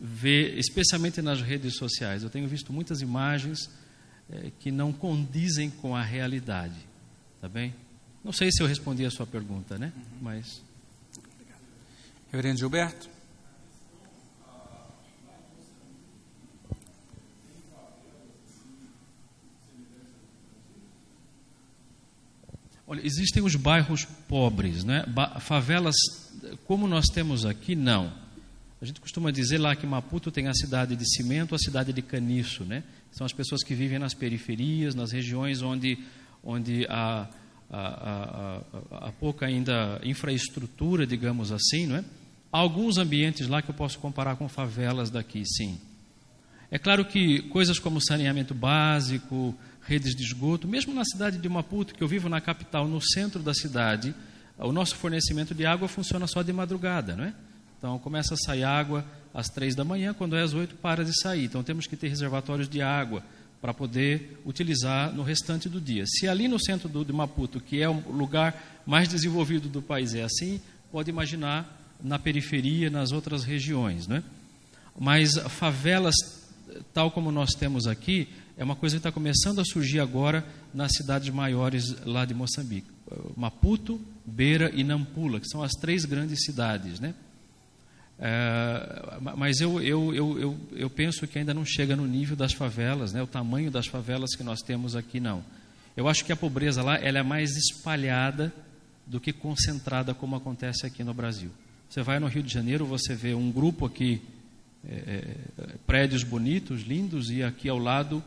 [0.00, 2.22] vê, especialmente nas redes sociais.
[2.22, 3.68] Eu tenho visto muitas imagens
[4.30, 6.78] é, que não condizem com a realidade.
[7.40, 7.74] Tá bem?
[8.22, 9.92] Não sei se eu respondi a sua pergunta, né?
[10.22, 10.62] Mas.
[12.34, 13.08] Reverendo Gilberto.
[22.88, 25.04] Olha, existem os bairros pobres, né?
[25.42, 25.94] Favelas,
[26.66, 28.12] como nós temos aqui, não.
[28.82, 32.02] A gente costuma dizer lá que Maputo tem a cidade de cimento, a cidade de
[32.02, 32.82] caniço, né?
[33.12, 36.04] São as pessoas que vivem nas periferias, nas regiões onde,
[36.42, 37.28] onde há
[39.20, 42.04] pouca ainda infraestrutura, digamos assim, não é?
[42.54, 45.76] Alguns ambientes lá que eu posso comparar com favelas daqui, sim.
[46.70, 49.52] É claro que coisas como saneamento básico,
[49.82, 53.42] redes de esgoto, mesmo na cidade de Maputo, que eu vivo na capital, no centro
[53.42, 54.14] da cidade,
[54.56, 57.34] o nosso fornecimento de água funciona só de madrugada, não é?
[57.76, 61.20] Então começa a sair água às três da manhã, quando é às oito para de
[61.22, 61.46] sair.
[61.46, 63.24] Então temos que ter reservatórios de água
[63.60, 66.04] para poder utilizar no restante do dia.
[66.06, 70.14] Se ali no centro do, de Maputo, que é o lugar mais desenvolvido do país,
[70.14, 70.60] é assim,
[70.92, 74.22] pode imaginar na periferia, nas outras regiões, né?
[74.98, 76.14] Mas favelas
[76.92, 80.92] tal como nós temos aqui é uma coisa que está começando a surgir agora nas
[80.92, 82.88] cidades maiores lá de Moçambique,
[83.36, 87.14] Maputo, Beira e Nampula, que são as três grandes cidades, né?
[88.16, 93.12] É, mas eu, eu, eu, eu, penso que ainda não chega no nível das favelas,
[93.12, 95.44] né, o tamanho das favelas que nós temos aqui, não.
[95.96, 98.52] Eu acho que a pobreza lá ela é mais espalhada
[99.04, 101.50] do que concentrada, como acontece aqui no Brasil.
[101.88, 104.20] Você vai no Rio de Janeiro, você vê um grupo aqui,
[104.86, 108.22] é, é prédios bonitos, lindos, e aqui ao lado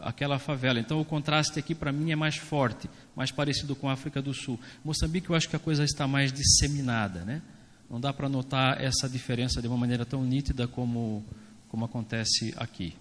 [0.00, 0.78] aquela favela.
[0.78, 4.32] Então o contraste aqui para mim é mais forte, mais parecido com a África do
[4.32, 4.58] Sul.
[4.84, 7.42] Moçambique eu acho que a coisa está mais disseminada, né?
[7.90, 11.24] não dá para notar essa diferença de uma maneira tão nítida como,
[11.68, 12.94] como acontece aqui.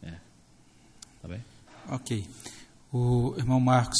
[0.00, 0.12] É.
[1.20, 1.44] Tá bem?
[1.88, 2.24] Ok.
[2.92, 3.98] O irmão Marcos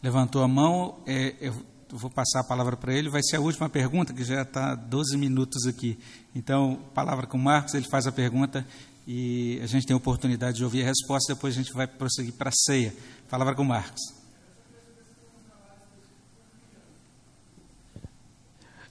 [0.00, 1.60] levantou a mão, é, eu
[1.90, 5.16] vou passar a palavra para ele, vai ser a última pergunta, que já está 12
[5.16, 5.98] minutos aqui.
[6.34, 8.66] Então, palavra com o Marcos, ele faz a pergunta
[9.06, 12.34] e a gente tem a oportunidade de ouvir a resposta, depois a gente vai prosseguir
[12.34, 12.94] para a ceia.
[13.30, 14.18] Palavra com o Marcos.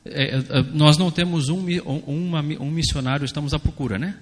[0.05, 4.17] É, é, nós não temos um, um, um, missionário, estamos à procura, né?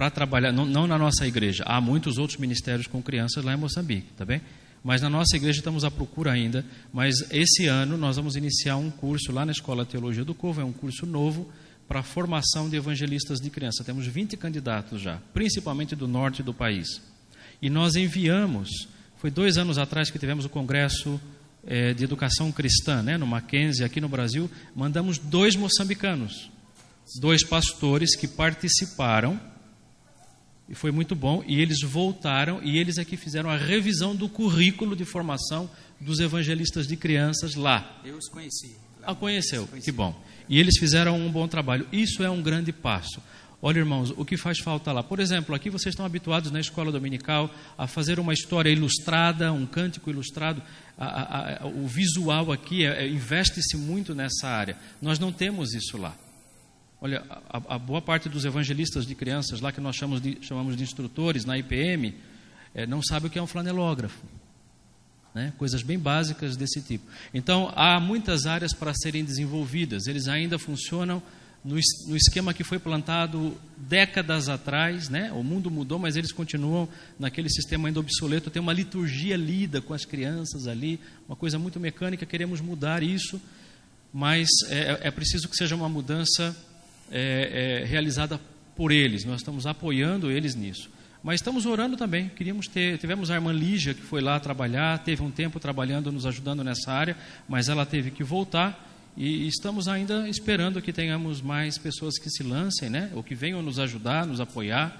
[0.00, 1.62] Para trabalhar, não, não, na nossa igreja.
[1.66, 4.40] Há muitos outros ministérios com crianças lá em Moçambique, tá bem?
[4.82, 6.64] Mas na nossa igreja estamos à procura ainda.
[6.90, 10.64] Mas esse ano nós vamos iniciar um curso lá na Escola Teologia do Covo, é
[10.64, 11.52] um curso novo
[11.86, 13.84] para a formação de evangelistas de criança.
[13.84, 17.02] Temos 20 candidatos já, principalmente do norte do país.
[17.60, 18.70] E nós enviamos,
[19.18, 21.20] foi dois anos atrás que tivemos o congresso
[21.66, 26.50] é, de educação cristã, né, no Mackenzie, aqui no Brasil, mandamos dois moçambicanos,
[27.20, 29.38] dois pastores que participaram
[30.70, 31.42] e foi muito bom.
[31.46, 35.68] E eles voltaram e eles aqui fizeram a revisão do currículo de formação
[36.00, 38.00] dos evangelistas de crianças lá.
[38.04, 38.76] Eu os conheci.
[39.02, 39.90] Ah, conheceu, conheci.
[39.90, 40.14] que bom.
[40.48, 41.86] E eles fizeram um bom trabalho.
[41.92, 43.20] Isso é um grande passo.
[43.62, 45.02] Olha, irmãos, o que faz falta lá?
[45.02, 49.66] Por exemplo, aqui vocês estão habituados na escola dominical a fazer uma história ilustrada, um
[49.66, 50.62] cântico ilustrado.
[50.96, 54.76] A, a, a, o visual aqui é, é, investe-se muito nessa área.
[55.02, 56.16] Nós não temos isso lá.
[57.00, 60.76] Olha, a, a, boa parte dos evangelistas de crianças, lá que nós chamamos de, chamamos
[60.76, 62.14] de instrutores na IPM,
[62.74, 64.18] é, não sabe o que é um flanelógrafo.
[65.34, 65.52] Né?
[65.56, 67.04] Coisas bem básicas desse tipo.
[67.32, 70.06] Então, há muitas áreas para serem desenvolvidas.
[70.06, 71.22] Eles ainda funcionam
[71.64, 71.76] no,
[72.06, 75.08] no esquema que foi plantado décadas atrás.
[75.08, 75.32] Né?
[75.32, 76.86] O mundo mudou, mas eles continuam
[77.18, 78.50] naquele sistema ainda obsoleto.
[78.50, 82.26] Tem uma liturgia lida com as crianças ali, uma coisa muito mecânica.
[82.26, 83.40] Queremos mudar isso,
[84.12, 86.54] mas é, é preciso que seja uma mudança
[87.10, 88.40] é, é, realizada
[88.76, 89.24] por eles.
[89.24, 90.90] Nós estamos apoiando eles nisso.
[91.22, 92.28] Mas estamos orando também.
[92.30, 96.24] Queríamos ter, tivemos a irmã Lígia que foi lá trabalhar, teve um tempo trabalhando, nos
[96.24, 97.16] ajudando nessa área,
[97.48, 98.88] mas ela teve que voltar.
[99.16, 103.10] E estamos ainda esperando que tenhamos mais pessoas que se lancem, né?
[103.14, 104.98] Ou que venham nos ajudar, nos apoiar.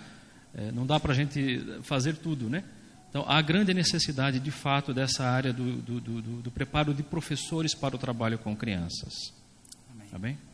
[0.52, 2.64] É, não dá para a gente fazer tudo, né?
[3.08, 7.74] Então, há grande necessidade, de fato, dessa área do, do, do, do preparo de professores
[7.74, 9.32] para o trabalho com crianças.
[9.90, 10.08] Amém.
[10.08, 10.49] Tá bem?